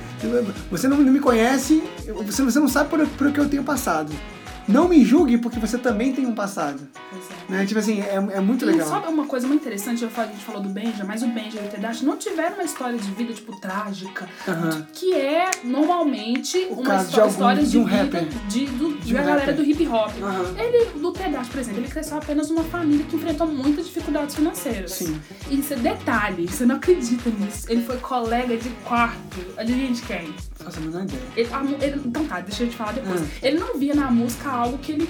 você 0.70 0.88
não, 0.88 0.98
não 0.98 1.12
me 1.12 1.20
conhece, 1.20 1.82
você, 2.24 2.44
você 2.44 2.60
não 2.60 2.68
sabe 2.68 2.88
por, 2.88 3.08
por 3.08 3.32
que 3.32 3.40
eu 3.40 3.50
tenho 3.50 3.64
passado. 3.64 4.14
Não 4.70 4.88
me 4.88 5.04
julgue 5.04 5.38
porque 5.40 5.60
você 5.60 5.78
também 5.78 6.14
tem 6.14 6.26
um 6.26 6.34
passado. 6.36 6.88
É. 7.50 7.52
Né? 7.52 7.66
Tipo 7.66 7.80
assim, 7.80 8.02
é, 8.02 8.16
é 8.16 8.40
muito 8.40 8.64
E 8.66 8.68
legal. 8.68 8.88
sabe 8.88 9.08
uma 9.08 9.26
coisa 9.26 9.48
muito 9.48 9.62
interessante? 9.62 10.04
Eu 10.04 10.10
falei- 10.10 10.30
a 10.30 10.34
gente 10.34 10.46
falou 10.46 10.62
do 10.62 10.70
Benja, 10.70 11.04
mas 11.04 11.24
o 11.24 11.28
Benja 11.28 11.60
e 11.60 11.66
o 11.66 11.70
Tadashi 11.70 12.06
não 12.06 12.16
tiveram 12.18 12.54
uma 12.56 12.64
história 12.64 12.98
de 12.98 13.10
vida, 13.12 13.34
tipo, 13.34 13.60
trágica. 13.60 14.30
Que 14.94 15.14
é, 15.16 15.50
normalmente, 15.64 16.58
O 16.70 16.76
uma 16.76 16.84
caso 16.84 17.12
de 17.12 17.20
algum- 17.20 17.32
história 17.32 17.64
de 17.64 17.70
de, 17.72 17.78
um 17.80 17.86
vida 17.86 18.04
rapper. 18.04 18.28
de, 18.48 18.66
do, 18.68 18.94
De 19.00 19.14
um 19.14 19.18
da 19.18 19.24
galera 19.24 19.40
rapper. 19.40 19.56
do 19.56 19.64
hip 19.64 19.88
hop. 19.88 20.12
Ele, 20.58 20.86
do 21.00 21.12
Tadashi, 21.12 21.50
por 21.50 21.60
exemplo, 21.60 21.80
ele 21.82 21.88
cresceu 21.90 22.18
apenas 22.18 22.50
numa 22.50 22.64
família 22.64 23.06
que 23.06 23.16
enfrentou 23.16 23.48
muitas 23.48 23.86
dificuldades 23.88 24.36
financeiras. 24.36 24.92
Sim. 24.92 25.20
E 25.50 25.60
isso 25.60 25.74
é 25.74 25.78
detalhe, 25.78 26.48
você 26.48 26.66
não 26.66 26.76
acredita 26.76 27.30
nisso. 27.32 27.66
Ele 27.70 27.82
foi 27.82 27.98
colega 27.98 28.56
de 28.56 28.70
quarto. 28.86 29.38
Adivinha 29.58 29.92
de 29.92 30.02
quem? 30.04 30.34
Faço 30.64 30.78
a 30.80 30.82
menor 30.82 31.04
ideia. 31.04 31.22
Ele, 31.36 31.54
a 31.54 31.60
mu- 31.60 31.78
ele- 31.82 32.02
então 32.06 32.26
tá, 32.26 32.40
deixa 32.42 32.64
eu 32.64 32.70
te 32.70 32.76
falar 32.76 32.92
depois. 32.94 33.22
Hum. 33.22 33.28
Ele 33.42 33.60
não 33.60 33.78
via 33.80 33.96
na 33.96 34.12
música 34.12 34.50
algo 34.50 34.78
que 34.78 34.92
ele, 34.92 35.10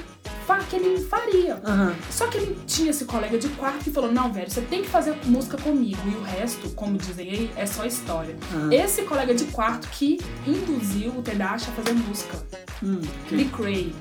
que 0.69 0.75
ele 0.75 1.03
faria. 1.05 1.59
Aham. 1.65 1.95
Só 2.11 2.27
que 2.27 2.37
ele 2.37 2.57
tinha 2.67 2.89
esse 2.91 3.05
colega 3.05 3.37
de 3.37 3.47
quarto 3.49 3.83
que 3.83 3.91
falou: 3.91 4.11
Não, 4.11 4.31
velho, 4.31 4.49
você 4.49 4.61
tem 4.61 4.81
que 4.81 4.87
fazer 4.87 5.15
música 5.25 5.57
comigo. 5.57 5.99
E 6.05 6.15
o 6.15 6.21
resto, 6.23 6.69
como 6.71 6.97
dizem 6.97 7.29
aí, 7.29 7.51
é 7.55 7.65
só 7.65 7.85
história. 7.85 8.35
Aham. 8.53 8.71
Esse 8.73 9.01
colega 9.03 9.33
de 9.33 9.45
quarto 9.45 9.87
que 9.89 10.19
induziu 10.47 11.11
o 11.17 11.21
Tadashi 11.21 11.67
a 11.69 11.73
fazer 11.73 11.93
música. 11.93 12.37
Hum. 12.83 13.01
Lee 13.31 13.45
Cray. 13.49 13.95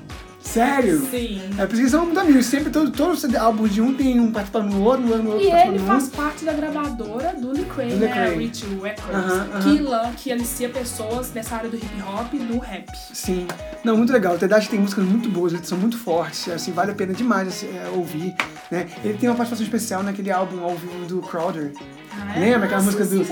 Sério? 0.53 1.07
Sim. 1.11 1.41
É 1.57 1.65
por 1.65 1.73
isso 1.73 1.83
que 1.83 1.89
são 1.89 2.05
muito 2.05 2.19
amigos. 2.19 2.45
Sempre 2.45 2.71
todos 2.71 3.21
todo 3.21 3.35
álbum 3.35 3.67
de 3.67 3.81
um 3.81 3.93
tem 3.93 4.19
um 4.19 4.31
participando 4.31 4.71
no 4.71 4.81
outro, 4.83 5.05
no 5.05 5.11
outro, 5.11 5.23
no 5.23 5.31
outro 5.33 5.47
E 5.47 5.51
ele 5.51 5.79
no 5.79 5.85
faz 5.85 6.07
parte 6.09 6.45
da 6.45 6.53
gravadora 6.53 7.33
do 7.35 7.49
Do 7.49 7.51
Lee 7.51 7.95
né? 7.95 8.07
Cray. 8.07 8.37
Rich 8.37 8.65
Records. 8.81 9.13
Aham, 9.13 9.47
aham. 9.53 9.61
Que, 9.61 9.81
lan- 9.81 10.11
que 10.17 10.31
alicia 10.31 10.69
pessoas 10.69 11.29
dessa 11.29 11.55
área 11.55 11.69
do 11.69 11.75
hip 11.75 12.01
hop 12.01 12.33
e 12.33 12.37
do 12.39 12.57
rap. 12.59 12.89
Sim. 13.13 13.47
Não, 13.83 13.95
muito 13.95 14.11
legal. 14.11 14.35
O 14.35 14.37
Tadashi 14.39 14.69
tem 14.69 14.79
músicas 14.79 15.05
muito 15.05 15.29
boas, 15.29 15.53
eles 15.53 15.67
são 15.67 15.77
muito 15.77 15.97
fortes, 15.97 16.47
assim, 16.49 16.71
vale 16.71 16.91
a 16.91 16.95
pena 16.95 17.13
demais 17.13 17.47
assim, 17.47 17.67
é, 17.67 17.89
ouvir, 17.95 18.33
né? 18.71 18.87
Ele 19.03 19.17
tem 19.17 19.29
uma 19.29 19.35
participação 19.35 19.63
especial 19.65 20.03
naquele 20.03 20.31
álbum 20.31 20.63
ao 20.63 20.75
vivo 20.75 21.05
do 21.05 21.21
Crowder. 21.21 21.73
Ah, 22.11 22.35
é? 22.35 22.39
Lembra 22.39 22.65
aquela 22.65 22.81
música 22.81 23.05
do... 23.05 23.23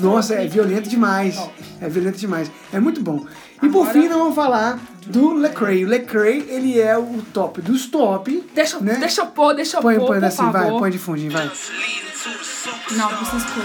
Nossa, 0.00 0.34
é 0.34 0.46
violento 0.46 0.88
demais. 0.88 1.36
É 1.80 1.88
violento 1.88 2.18
demais. 2.18 2.50
É 2.72 2.78
muito 2.78 3.00
bom. 3.00 3.24
E 3.62 3.68
por 3.68 3.86
Agora- 3.86 3.92
fim, 3.92 4.08
nós 4.08 4.18
vamos 4.18 4.34
falar 4.34 4.78
do 5.06 5.34
Lecrae. 5.34 5.84
O 5.84 5.88
Lecrae, 5.88 6.44
ele 6.48 6.78
é 6.80 6.96
o 6.98 7.22
top 7.32 7.60
dos 7.62 7.86
top. 7.86 8.44
Deixa, 8.54 8.78
né? 8.80 8.96
deixa 9.00 9.22
eu 9.22 9.26
pôr, 9.26 9.54
deixa 9.54 9.78
eu 9.78 9.82
Põe, 9.82 9.98
pôr, 9.98 10.06
põe 10.08 10.18
por 10.20 10.26
assim, 10.26 10.36
favor. 10.36 10.52
vai, 10.52 10.70
põe 10.70 10.90
de 10.90 10.98
fundinho, 10.98 11.30
vai. 11.32 11.50
Não, 12.90 13.08
precisa 13.08 13.46
pôr. 13.54 13.64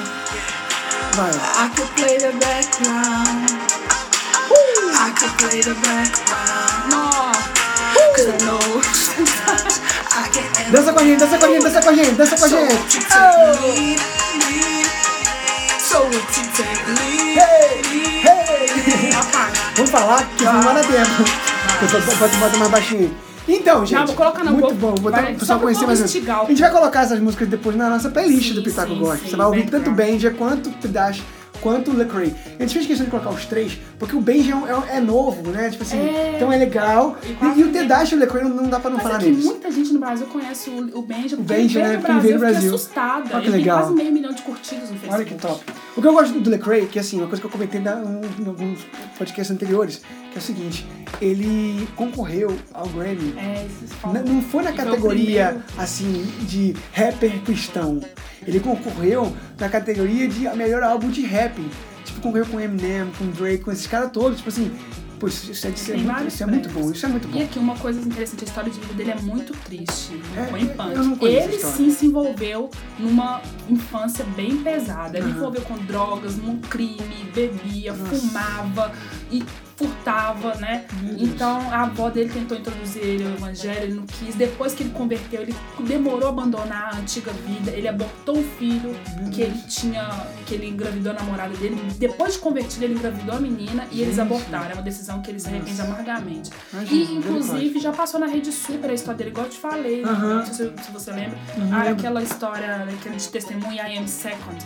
Vai. 1.14 1.32
I 1.32 1.70
could 1.76 1.92
play 1.96 2.18
the 2.18 2.32
background. 2.32 3.50
I 4.94 5.12
could 5.20 5.34
play 5.38 5.62
the 5.62 5.74
background. 5.74 6.92
No. 6.92 7.10
Cause 8.16 8.28
I 8.28 8.38
know 8.46 8.60
sometimes 8.84 9.82
I 10.12 10.14
can 10.32 10.44
Dança 10.72 10.94
com 10.94 11.00
a 11.00 11.04
gente, 11.04 11.20
dança 11.20 11.38
com 11.38 11.46
a 11.46 11.50
gente, 11.50 11.64
dança 11.64 11.82
com 11.82 11.90
a 11.90 11.94
gente, 11.94 12.12
dança 12.16 12.38
com 12.38 12.46
a 12.46 12.48
gente. 12.48 13.00
So 15.92 16.00
take 16.56 16.86
lead. 16.88 17.38
Hey, 17.38 17.82
hey. 18.24 19.12
Apaga. 19.14 19.60
Vamos 19.76 19.92
falar 19.92 20.26
que 20.38 20.44
não 20.46 20.62
vai 20.62 20.76
dar 20.76 20.82
tempo. 20.84 21.24
Pode, 21.80 22.18
pode 22.18 22.36
botar 22.38 22.58
mais 22.58 22.72
baixinho. 22.72 23.14
Então, 23.48 23.86
gente. 23.86 24.00
Não, 24.00 24.06
vou 24.08 24.16
colocar 24.16 24.44
no 24.44 24.52
Muito 24.52 24.76
vou- 24.76 24.92
bom. 24.94 25.02
Botar 25.02 25.22
vai, 25.24 25.34
o 25.34 25.40
pessoal 25.40 25.60
só 25.60 25.64
conhecer 25.64 25.86
mais. 25.86 26.00
o 26.00 26.04
A 26.04 26.46
gente 26.46 26.62
vai 26.62 26.72
colocar 26.72 27.02
essas 27.02 27.20
músicas 27.20 27.50
depois 27.50 27.76
na 27.76 27.90
nossa 27.90 28.10
playlist 28.10 28.50
Sim, 28.50 28.54
do 28.56 28.64
Pitaco 28.64 28.94
sim, 28.94 29.28
Você 29.30 29.36
vai 29.36 29.46
ouvir 29.48 29.70
tanto 29.70 29.90
o. 29.90 29.94
Benja 29.94 30.32
quanto 30.32 30.70
o 30.70 30.88
Dash 30.88 31.22
quanto 31.60 31.92
o 31.92 31.96
Lecrae. 31.96 32.34
A 32.58 32.64
gente 32.64 32.74
fez 32.74 32.88
questão 32.88 33.06
de 33.06 33.12
colocar 33.12 33.30
os 33.30 33.46
três, 33.46 33.78
porque 34.00 34.16
o 34.16 34.20
Benja 34.22 34.56
é, 34.92 34.98
é 34.98 35.00
novo, 35.00 35.52
né? 35.52 35.70
Tipo 35.70 35.84
assim, 35.84 36.00
É. 36.00 36.34
então 36.36 36.52
é 36.52 36.58
legal. 36.58 37.16
E 37.24 37.60
E, 37.60 37.64
o 37.64 37.72
Tadashi 37.72 38.16
e 38.16 38.18
o 38.18 38.20
Lecrae 38.20 38.44
não, 38.44 38.50
não 38.50 38.64
dá 38.68 38.80
pra 38.80 38.90
não 38.90 38.98
Mas 38.98 39.04
falar 39.06 39.18
é 39.18 39.20
que 39.20 39.26
neles. 39.30 39.46
muita 39.46 39.70
gente 39.72 39.94
no 39.94 40.00
Brasil 40.00 40.26
conhece 40.26 40.70
o, 40.72 40.80
o 40.98 41.04
porque 41.04 41.14
Benja, 41.14 41.36
ele 41.36 41.88
né? 41.88 41.90
veio 41.90 42.00
do 42.00 42.02
Porque 42.02 42.14
Brasil, 42.18 42.32
eu 42.32 42.40
fiquei 42.50 42.68
assustada. 42.70 43.30
Olha 43.36 43.42
que 43.44 43.50
legal. 43.50 43.78
quase 43.80 43.94
meio 43.94 44.12
milhão 44.12 44.34
de 44.34 44.42
curtidas 44.42 44.90
no 44.90 44.98
Facebook. 44.98 45.14
Olha 45.14 45.26
que 45.26 45.34
top. 45.36 45.64
O 45.96 46.02
que 46.02 46.08
eu 46.08 46.14
gosto 46.14 46.40
do 46.40 46.50
Lecrae, 46.50 46.88
que 46.88 46.98
assim, 46.98 47.18
uma 47.18 47.28
coisa 47.28 47.42
que 47.42 47.48
eu 47.48 47.52
comentei 47.52 47.80
na- 47.82 48.02
em 48.40 48.46
alguns 48.48 48.80
podcasts 49.18 49.52
anteriores, 49.52 49.98
que 50.32 50.36
é 50.36 50.40
o 50.40 50.42
seguinte, 50.42 50.88
ele 51.22 51.86
concorreu 51.98 52.56
ao 52.74 52.88
Grammy 52.88 53.34
É, 53.38 53.66
esses 53.66 53.94
falam. 53.98 54.22
N- 54.24 54.30
Não 54.32 54.42
foi 54.42 54.64
na 54.64 54.72
o 54.72 54.76
categoria, 54.76 55.62
assim, 55.78 56.26
de 56.42 56.74
rapper 56.94 57.42
cristão. 57.42 58.00
Ele 58.48 58.60
concorreu 58.62 59.36
na 59.60 59.68
categoria 59.68 60.28
de 60.30 60.48
melhor 60.56 60.82
álbum 60.82 61.10
de 61.10 61.22
rap. 61.24 61.62
Tipo, 62.06 62.22
concorreu 62.22 62.46
com 62.46 62.60
Eminem, 62.60 63.12
com 63.18 63.28
Drake, 63.30 63.60
com 63.64 63.72
esses 63.72 63.86
caras 63.86 64.12
todos. 64.12 64.38
Tipo 64.38 64.50
assim, 64.50 64.72
pô, 65.22 65.28
isso, 65.28 65.52
isso 65.52 65.68
é, 65.68 65.70
isso 65.70 65.92
é 65.92 65.98
muito, 65.98 66.28
isso 66.28 66.44
é 66.44 66.46
muito 66.48 66.70
bom, 66.70 66.92
isso 66.92 67.06
é 67.06 67.10
muito 67.10 67.28
bom. 67.28 67.38
E 67.38 67.44
aqui 67.44 67.60
uma 67.60 67.76
coisa 67.76 68.02
interessante, 68.02 68.44
a 68.44 68.48
história 68.48 68.72
de 68.72 68.80
vida 68.80 68.94
dele 68.96 69.12
é 69.12 69.22
muito 69.22 69.54
triste, 69.54 70.20
É, 70.36 70.96
eu 70.96 71.04
não 71.04 71.16
conheço 71.16 71.48
a 71.48 71.52
Ele 71.52 71.60
sim 71.60 71.92
se 71.92 72.08
envolveu 72.08 72.72
numa 72.98 73.40
infância 73.70 74.26
bem 74.36 74.58
pesada. 74.58 75.20
Ele 75.20 75.28
Aham. 75.28 75.38
envolveu 75.38 75.62
com 75.62 75.78
drogas, 75.78 76.38
num 76.38 76.58
crime, 76.60 77.30
bebia, 77.36 77.94
Nossa. 77.94 78.16
fumava 78.16 78.92
e 79.32 79.44
furtava, 79.76 80.54
né? 80.56 80.86
Deus. 80.94 81.22
Então 81.22 81.60
a 81.72 81.82
avó 81.84 82.10
dele 82.10 82.30
tentou 82.30 82.56
introduzir 82.58 83.02
ele 83.04 83.24
ao 83.26 83.32
evangelho, 83.32 83.84
ele 83.84 83.94
não 83.96 84.06
quis. 84.06 84.36
Depois 84.36 84.74
que 84.74 84.84
ele 84.84 84.92
converteu, 84.92 85.42
ele 85.42 85.56
demorou 85.80 86.28
a 86.28 86.30
abandonar 86.30 86.94
a 86.94 86.98
antiga 86.98 87.32
vida. 87.34 87.72
Ele 87.72 87.88
abortou 87.88 88.38
o 88.38 88.44
filho 88.44 88.96
que 89.32 89.42
ele 89.42 89.58
tinha, 89.68 90.08
que 90.46 90.54
ele 90.54 90.68
engravidou 90.68 91.12
a 91.12 91.16
namorada 91.16 91.56
dele. 91.58 91.82
Depois 91.98 92.34
de 92.34 92.40
convertido, 92.40 92.86
ele 92.86 92.94
engravidou 92.94 93.36
a 93.36 93.40
menina 93.40 93.88
e 93.92 94.02
eles 94.02 94.20
abortaram. 94.20 94.70
É 94.70 94.74
uma 94.74 94.84
decisão 94.84 95.22
que 95.22 95.32
ele 95.32 95.40
se 95.40 95.48
arrepende 95.48 95.78
Nossa. 95.78 95.92
amargamente. 95.92 96.52
E, 96.92 97.04
inclusive, 97.16 97.80
já 97.80 97.92
passou 97.92 98.20
na 98.20 98.28
Rede 98.28 98.52
Super 98.52 98.92
a 98.92 98.94
história 98.94 99.18
dele, 99.18 99.30
igual 99.32 99.48
eu 99.48 99.52
te 99.52 99.58
falei. 99.58 100.04
Aham. 100.04 100.36
Não 100.36 100.46
sei 100.46 100.74
se, 100.84 100.92
você 100.92 101.12
lembra. 101.12 101.38
Uhum, 101.58 101.70
Ah, 101.74 101.90
aquela 101.90 102.22
história, 102.22 102.84
aquele 102.84 103.16
de 103.16 103.30
testemunho 103.30 103.74
I 103.74 103.98
Am 103.98 104.08
Second. 104.08 104.58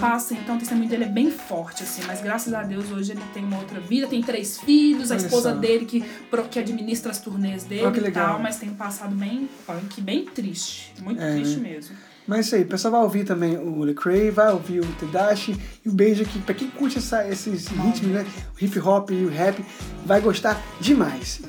Passa, 0.00 0.34
então 0.34 0.56
o 0.56 0.58
testemunho 0.58 0.88
dele 0.88 1.04
é 1.04 1.08
bem 1.08 1.30
forte, 1.30 1.82
assim. 1.84 2.02
Mas 2.06 2.20
graças 2.20 2.52
a 2.52 2.62
Deus, 2.62 2.90
hoje 2.90 3.12
ele 3.12 3.22
tem 3.32 3.44
uma 3.44 3.58
outra 3.58 3.78
vida, 3.80 4.06
tem 4.14 4.22
três 4.22 4.58
filhos, 4.58 5.10
a 5.10 5.14
Olha 5.16 5.24
esposa 5.24 5.50
só. 5.52 5.56
dele 5.56 5.84
que, 5.86 6.04
que 6.50 6.58
administra 6.58 7.10
as 7.10 7.18
turnês 7.18 7.64
dele 7.64 8.08
e 8.08 8.10
tal. 8.12 8.38
Mas 8.38 8.56
tem 8.56 8.70
um 8.70 8.74
passado 8.74 9.14
bem 9.14 9.48
punk, 9.66 10.00
bem 10.00 10.24
triste. 10.24 10.92
Muito 11.02 11.20
É, 11.20 11.32
triste 11.34 11.56
né? 11.56 11.70
mesmo. 11.70 11.96
Mas 12.26 12.38
é 12.38 12.40
isso 12.40 12.54
aí, 12.54 12.62
o 12.62 12.66
pessoal 12.66 12.92
vai 12.92 13.02
ouvir 13.02 13.24
também 13.24 13.56
o 13.58 13.82
Lecrae, 13.82 14.30
vai 14.30 14.50
ouvir 14.50 14.80
o 14.80 14.86
Tadashi 14.94 15.54
e 15.84 15.88
o 15.88 15.92
Benja, 15.92 16.24
que 16.24 16.38
pra 16.38 16.54
quem 16.54 16.70
curte 16.70 16.96
essa, 16.96 17.26
esses 17.28 17.66
ritmos, 17.66 18.00
né? 18.12 18.24
O 18.58 18.64
hip 18.64 18.78
hop 18.80 19.10
e 19.10 19.24
o 19.26 19.28
rap, 19.28 19.62
vai 20.06 20.20
gostar 20.22 20.58
demais. 20.80 21.42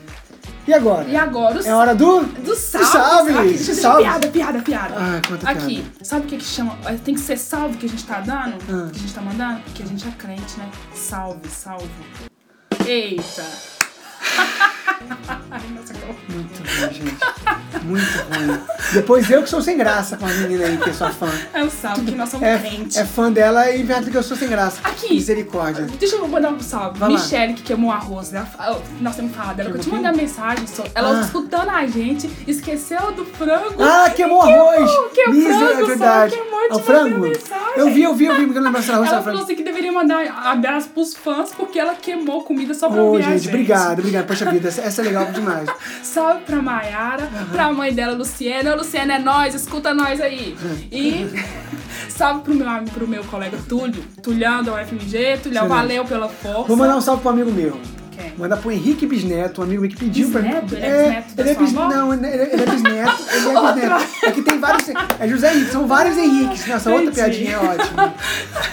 E 0.67 0.73
agora? 0.73 1.07
E 1.07 1.15
agora, 1.15 1.59
os 1.59 1.65
É 1.65 1.73
hora 1.73 1.93
do... 1.95 2.23
do 2.23 2.55
salve. 2.55 2.87
salve, 2.87 3.31
Aqui, 3.37 3.57
salve. 3.59 4.01
Piada, 4.03 4.27
piada, 4.29 4.61
piada. 4.63 4.95
Ah, 4.97 5.21
quanta 5.25 5.47
Aqui, 5.49 5.75
piada. 5.83 6.03
sabe 6.03 6.25
o 6.25 6.29
que 6.29 6.37
que 6.37 6.43
chama? 6.43 6.75
Tem 7.05 7.13
que 7.13 7.21
ser 7.21 7.37
salve 7.37 7.77
que 7.77 7.85
a 7.85 7.89
gente 7.89 8.03
tá 8.03 8.19
dando? 8.19 8.55
Ah. 8.67 8.89
Que 8.91 8.97
a 8.97 8.99
gente 8.99 9.13
tá 9.13 9.21
mandando? 9.21 9.61
Porque 9.61 9.83
a 9.83 9.85
gente 9.85 10.05
é 10.07 10.11
crente, 10.11 10.57
né? 10.57 10.69
Salve, 10.93 11.47
salve. 11.47 11.87
Eita. 12.85 13.45
Muito 16.29 16.57
ruim, 16.63 16.93
gente. 16.93 17.17
Muito 17.83 18.03
ruim. 18.03 18.59
Depois 18.93 19.29
eu 19.29 19.43
que 19.43 19.49
sou 19.49 19.61
sem 19.61 19.77
graça 19.77 20.17
com 20.17 20.25
a 20.25 20.29
menina 20.29 20.65
aí, 20.65 20.77
que 20.77 20.89
é 20.89 20.93
sua 20.93 21.09
fã. 21.11 21.29
É 21.53 21.63
o 21.63 21.69
salve 21.69 22.05
que 22.11 22.15
nós 22.17 22.29
somos 22.29 22.45
É, 22.45 22.57
crentes. 22.57 22.97
é 22.97 23.05
fã 23.05 23.31
dela 23.31 23.69
e 23.71 23.81
inventa 23.81 24.09
que 24.09 24.17
eu 24.17 24.23
sou 24.23 24.35
sem 24.35 24.47
graça. 24.49 24.79
Aqui. 24.83 25.13
Misericórdia. 25.13 25.85
Deixa 25.99 26.15
eu 26.15 26.27
mandar 26.27 26.49
um 26.51 26.59
salve. 26.59 26.99
Vai 26.99 27.09
lá. 27.11 27.15
Michelle, 27.19 27.53
que 27.53 27.63
queimou 27.63 27.91
arroz. 27.91 28.31
Fa- 28.31 28.71
oh, 28.77 28.81
nós 29.01 29.15
temos 29.15 29.35
falado 29.35 29.55
dela. 29.57 29.69
que 29.71 29.75
Eu 29.77 29.81
te 29.81 29.89
Queimou 29.89 30.03
mandei 30.03 30.21
mensagem. 30.25 30.67
só- 30.67 30.83
Ela 30.95 31.17
Ah. 31.19 31.21
escutando 31.21 31.69
a 31.69 31.85
gente, 31.87 32.29
esqueceu 32.47 33.11
do 33.11 33.25
frango. 33.25 33.81
Ah, 33.81 34.09
queimou 34.15 34.41
arroz! 34.41 34.91
que 35.13 35.21
é 35.21 35.25
frango, 35.25 35.47
é 35.49 35.79
só 35.79 35.85
verdade. 35.85 36.35
queimou 36.35 36.59
É 36.69 36.73
o 36.73 36.79
frango? 36.79 37.25
Eu 37.77 37.89
vi, 37.91 38.03
eu 38.03 38.15
vi, 38.15 38.25
eu 38.25 38.35
vi, 38.35 38.43
porque 38.45 38.57
eu 38.59 38.63
lembro 38.63 38.81
dessa 38.81 38.93
arroz. 38.93 39.11
Ela 39.11 39.21
falou 39.21 39.43
assim 39.43 39.55
que 39.55 39.63
mandar 39.95 40.25
abraço 40.45 40.89
pros 40.89 41.15
fãs 41.15 41.51
porque 41.51 41.79
ela 41.79 41.95
queimou 41.95 42.43
comida 42.43 42.73
só 42.73 42.89
pra 42.89 43.01
Ô, 43.01 43.15
a 43.15 43.21
gente, 43.21 43.47
obrigado, 43.47 43.99
obrigado. 43.99 44.27
Poxa 44.27 44.49
vida, 44.51 44.67
essa, 44.67 45.01
é 45.01 45.05
legal 45.05 45.25
demais. 45.31 45.69
Salve 46.03 46.41
pra 46.41 46.61
Maiara, 46.61 47.29
pra 47.51 47.71
mãe 47.71 47.93
dela, 47.93 48.13
Luciana. 48.13 48.75
Luciana, 48.75 49.15
é 49.15 49.19
nós, 49.19 49.55
escuta 49.55 49.93
nós 49.93 50.21
aí. 50.21 50.55
E 50.91 51.25
salve 52.09 52.41
pro 52.41 52.53
meu, 52.53 52.67
pro 52.93 53.07
meu 53.07 53.23
colega 53.23 53.57
Túlio, 53.67 54.03
Tulhão 54.21 54.63
da 54.63 54.73
UFMG. 54.73 55.39
Tulhão, 55.43 55.67
valeu 55.67 56.05
pela 56.05 56.29
força. 56.29 56.67
Vou 56.67 56.77
mandar 56.77 56.97
um 56.97 57.01
salve 57.01 57.21
pro 57.21 57.31
amigo 57.31 57.51
meu. 57.51 57.79
Quem? 58.15 58.33
Mandar 58.37 58.57
pro 58.57 58.71
Henrique 58.71 59.05
Bisneto, 59.05 59.61
um 59.61 59.63
amigo 59.63 59.81
meu 59.81 59.89
que 59.89 59.95
pediu 59.97 60.27
Bisneto? 60.29 60.65
pra 60.67 60.77
Ele 60.77 60.85
é 60.85 61.03
bisneto 61.03 61.35
da 61.35 61.43
ele 61.43 61.49
é 61.49 61.53
sua 61.55 61.63
bis- 61.63 61.77
avó? 61.77 61.89
Não, 61.89 62.13
ele 62.13 62.25
é, 62.25 62.53
ele 62.53 62.61
é 62.63 62.65
bisneto. 62.65 62.85
Ele 63.35 63.49
é 63.49 63.73
bisneto. 63.73 64.05
É 64.23 64.31
que 64.31 64.41
tem 64.41 64.59
vários. 64.59 64.89
É 65.19 65.27
José 65.27 65.53
Henrique, 65.53 65.71
são 65.71 65.87
vários 65.87 66.17
Henriques. 66.17 66.65
Nossa, 66.67 66.89
outra 66.91 67.03
Entendi. 67.05 67.15
piadinha 67.15 67.51
é 67.53 67.57
ótima. 67.59 68.13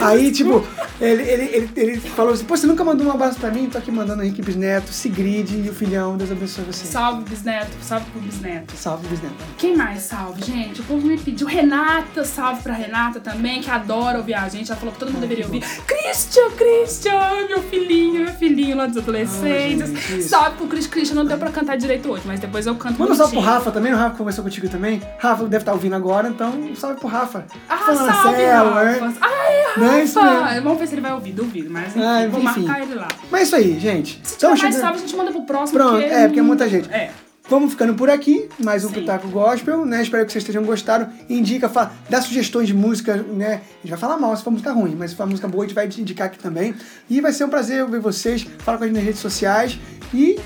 Aí, 0.01 0.31
tipo, 0.33 0.67
ele, 1.01 1.23
ele, 1.23 1.43
ele, 1.45 1.71
ele 1.77 2.01
falou 2.01 2.33
assim: 2.33 2.45
pô, 2.45 2.57
você 2.57 2.67
nunca 2.67 2.85
mandou 2.85 3.07
um 3.07 3.11
abraço 3.11 3.39
pra 3.39 3.51
mim? 3.51 3.69
Tô 3.69 3.79
aqui 3.79 3.91
mandando 3.91 4.23
o 4.23 4.25
Henrique 4.25 4.43
Bisneto, 4.43 4.93
Sigrid 4.93 5.51
e 5.51 5.69
o 5.69 5.75
filhão. 5.75 6.17
Deus 6.17 6.31
abençoe 6.31 6.65
você. 6.65 6.87
Salve, 6.87 7.25
bisneto. 7.29 7.71
Salve 7.83 8.07
pro 8.11 8.21
bisneto. 8.21 8.77
Salve, 8.77 9.07
Bisneto. 9.09 9.35
Quem 9.59 9.77
mais 9.77 10.03
salve, 10.03 10.43
gente? 10.45 10.81
O 10.81 10.85
povo 10.85 11.07
me 11.07 11.19
pediu. 11.19 11.47
Renata, 11.47 12.25
salve 12.25 12.63
pra 12.63 12.73
Renata 12.75 13.21
também, 13.21 13.61
que 13.61 13.71
adora 13.71 14.19
ouvir 14.19 14.35
a 14.35 14.49
gente. 14.49 14.71
Ela 14.71 14.79
falou 14.79 14.93
que 14.93 14.99
todo 15.01 15.11
mundo 15.13 15.21
deveria 15.23 15.45
ouvir. 15.45 15.61
Christian, 15.87 16.51
Christian, 16.57 17.47
meu 17.49 17.63
filhinho, 17.63 18.25
meu 18.25 18.33
filhinho 18.35 18.77
lá 18.77 18.87
dos 18.87 18.97
adolescentes. 18.97 19.32
Ah, 19.43 19.87
gente, 19.87 20.23
salve 20.23 20.57
pro 20.57 20.67
Christian. 20.67 20.91
Christian 20.93 21.15
não 21.17 21.25
deu 21.25 21.39
pra 21.39 21.51
cantar 21.51 21.77
direito 21.77 22.11
hoje, 22.11 22.23
mas 22.27 22.41
depois 22.41 22.67
eu 22.67 22.75
canto 22.75 22.99
Manda 22.99 23.13
um 23.13 23.17
salve 23.17 23.33
pro. 23.33 23.41
Rafa 23.41 23.71
também, 23.71 23.93
o 23.93 23.97
Rafa 23.97 24.17
conversou 24.17 24.45
contigo 24.45 24.69
também. 24.69 25.01
Rafa 25.19 25.45
deve 25.45 25.63
estar 25.63 25.73
ouvindo 25.73 25.95
agora, 25.95 26.29
então 26.29 26.53
salve 26.77 26.99
pro 27.01 27.09
Rafa. 27.09 27.45
Ah, 27.69 27.79
salve, 27.79 28.45
Rafa. 28.45 28.85
né? 28.85 29.15
Ai, 29.21 29.53
Não 29.77 29.93
é 29.93 30.05
isso 30.05 30.21
Rafa. 30.21 30.45
mesmo. 30.51 30.63
Vamos 30.65 30.79
ver 30.79 30.87
se 30.87 30.95
ele 30.95 31.01
vai 31.03 31.13
ouvir, 31.13 31.33
duvido, 31.33 31.71
mas 31.71 31.89
enfim, 31.97 32.03
Ah, 32.05 32.29
vou 32.29 32.41
enfim. 32.43 32.61
marcar 32.65 32.83
ele 32.83 32.95
lá. 32.95 33.09
Mas 33.31 33.41
é 33.41 33.45
isso 33.45 33.57
aí, 33.57 33.79
gente. 33.81 34.21
Se 34.23 34.37
tiver 34.37 34.37
Então, 34.37 34.51
mais 34.51 34.61
chegando- 34.61 34.81
salve, 34.81 34.99
a 34.99 35.01
gente 35.01 35.17
manda 35.17 35.31
pro 35.33 35.43
próximo. 35.43 35.79
Pronto, 35.79 35.93
porque 36.01 36.05
é, 36.15 36.27
porque 36.27 36.41
é 36.41 36.43
muita 36.43 36.69
gente. 36.69 36.91
É. 36.93 37.11
Vamos 37.49 37.73
ficando 37.73 37.95
por 37.95 38.09
aqui, 38.09 38.49
mais 38.63 38.85
um 38.85 38.89
Sim. 38.89 38.95
Pitaco 38.95 39.29
Gospel, 39.29 39.85
né? 39.85 40.01
Espero 40.03 40.25
que 40.25 40.33
vocês 40.33 40.45
tenham 40.45 40.65
gostado. 40.65 41.09
Indica, 41.29 41.69
fala, 41.69 41.93
dá 42.09 42.23
sugestões 42.23 42.69
de 42.69 42.75
música, 42.75 43.17
né? 43.17 43.55
A 43.55 43.79
gente 43.83 43.91
vai 43.91 43.99
falar 43.99 44.17
mal 44.17 44.35
se 44.37 44.43
for 44.45 44.51
música 44.53 44.73
ruim, 44.73 44.95
mas 44.97 45.11
se 45.11 45.17
for 45.17 45.27
música 45.27 45.49
boa, 45.49 45.65
a 45.65 45.67
gente 45.67 45.75
vai 45.75 45.87
indicar 45.87 46.29
aqui 46.29 46.39
também. 46.39 46.75
E 47.11 47.21
vai 47.21 47.33
ser 47.33 47.45
um 47.45 47.49
prazer 47.49 47.83
ouvir 47.83 48.01
vocês. 48.01 48.47
Fala 48.61 48.79
com 48.79 48.85
a 48.85 48.87
gente 48.87 48.97
nas 48.97 49.05
redes 49.05 49.21
sociais. 49.21 49.79
E. 50.15 50.39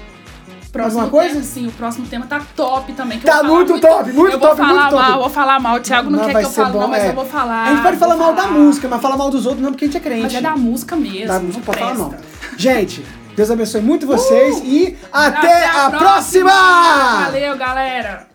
Próximo 0.72 1.00
alguma 1.02 1.22
coisa? 1.22 1.34
Tema, 1.34 1.44
sim, 1.44 1.66
o 1.68 1.72
próximo 1.72 2.06
tema 2.06 2.26
tá 2.26 2.44
top 2.54 2.92
também. 2.94 3.18
Tá 3.20 3.36
vou 3.36 3.42
falar 3.42 3.54
muito 3.54 3.80
top, 3.80 4.12
muito 4.12 4.32
eu 4.32 4.38
vou 4.38 4.48
top, 4.48 4.60
falar 4.60 4.74
muito 4.74 4.90
top. 4.90 5.02
mal, 5.02 5.20
vou 5.20 5.30
falar 5.30 5.60
mal. 5.60 5.76
O 5.76 5.80
Thiago 5.80 6.10
não 6.10 6.18
Mas 6.18 6.26
quer 6.26 6.38
que 6.40 6.44
eu 6.44 6.50
fale, 6.50 6.72
bom, 6.72 6.80
não, 6.80 6.88
mas 6.88 7.02
é. 7.02 7.08
eu 7.08 7.14
vou 7.14 7.24
falar. 7.24 7.62
A 7.64 7.70
gente 7.72 7.82
pode 7.82 7.96
falar 7.96 8.14
vou 8.16 8.24
mal 8.26 8.34
da 8.34 8.42
falar. 8.42 8.54
música, 8.54 8.88
mas 8.88 9.00
falar 9.00 9.16
mal 9.16 9.30
dos 9.30 9.46
outros 9.46 9.62
não, 9.62 9.70
porque 9.70 9.84
a 9.84 9.88
gente 9.88 9.96
é 9.96 10.00
crente. 10.00 10.22
Mas 10.22 10.34
é 10.34 10.40
da 10.40 10.56
música 10.56 10.96
mesmo. 10.96 11.28
Da 11.28 11.38
música 11.38 11.58
não 11.58 11.64
pode 11.64 11.78
falar 11.78 11.94
mal. 11.94 12.08
presta. 12.10 12.26
Gente, 12.58 13.04
Deus 13.36 13.50
abençoe 13.50 13.82
muito 13.82 14.06
vocês 14.06 14.58
e 14.64 14.96
até, 15.12 15.66
a, 15.66 15.90
próxima! 15.90 16.50
próxima! 16.50 17.24
Valeu, 17.26 17.56
galera! 17.58 18.28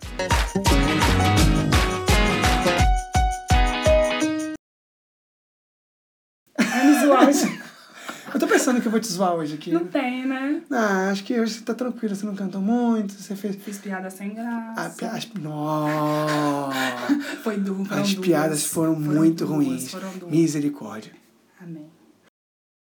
Eu 8.34 8.40
tô 8.40 8.48
pensando 8.48 8.80
que 8.80 8.88
eu 8.88 8.92
vou 8.92 9.00
te 9.00 9.08
zoar 9.08 9.34
hoje 9.34 9.56
aqui. 9.56 9.72
Não 9.72 9.86
tem, 9.86 10.26
né? 10.26 10.62
Ah, 10.72 11.10
acho 11.10 11.24
que 11.24 11.38
hoje 11.40 11.56
você 11.56 11.62
tá 11.62 11.74
tranquilo, 11.74 12.16
você 12.16 12.26
não 12.26 12.36
cantou 12.36 12.62
muito, 12.62 13.14
você 13.14 13.36
fez. 13.36 13.56
Fiz 13.58 13.78
piada 13.78 14.10
sem 14.10 14.34
graça. 14.34 14.90
Pi- 14.98 15.06
as... 15.06 15.28
Nossa! 15.34 16.72
Foi 17.44 17.58
duro, 17.58 17.84
foram 17.86 18.02
As 18.02 18.14
duas. 18.14 18.26
piadas 18.28 18.66
foram, 18.66 18.96
muito 18.96 19.46
duas, 19.46 19.56
ruins. 19.58 19.92
Foram. 19.92 20.12
Misericórdia. 20.30 21.12
Amém. 21.60 21.90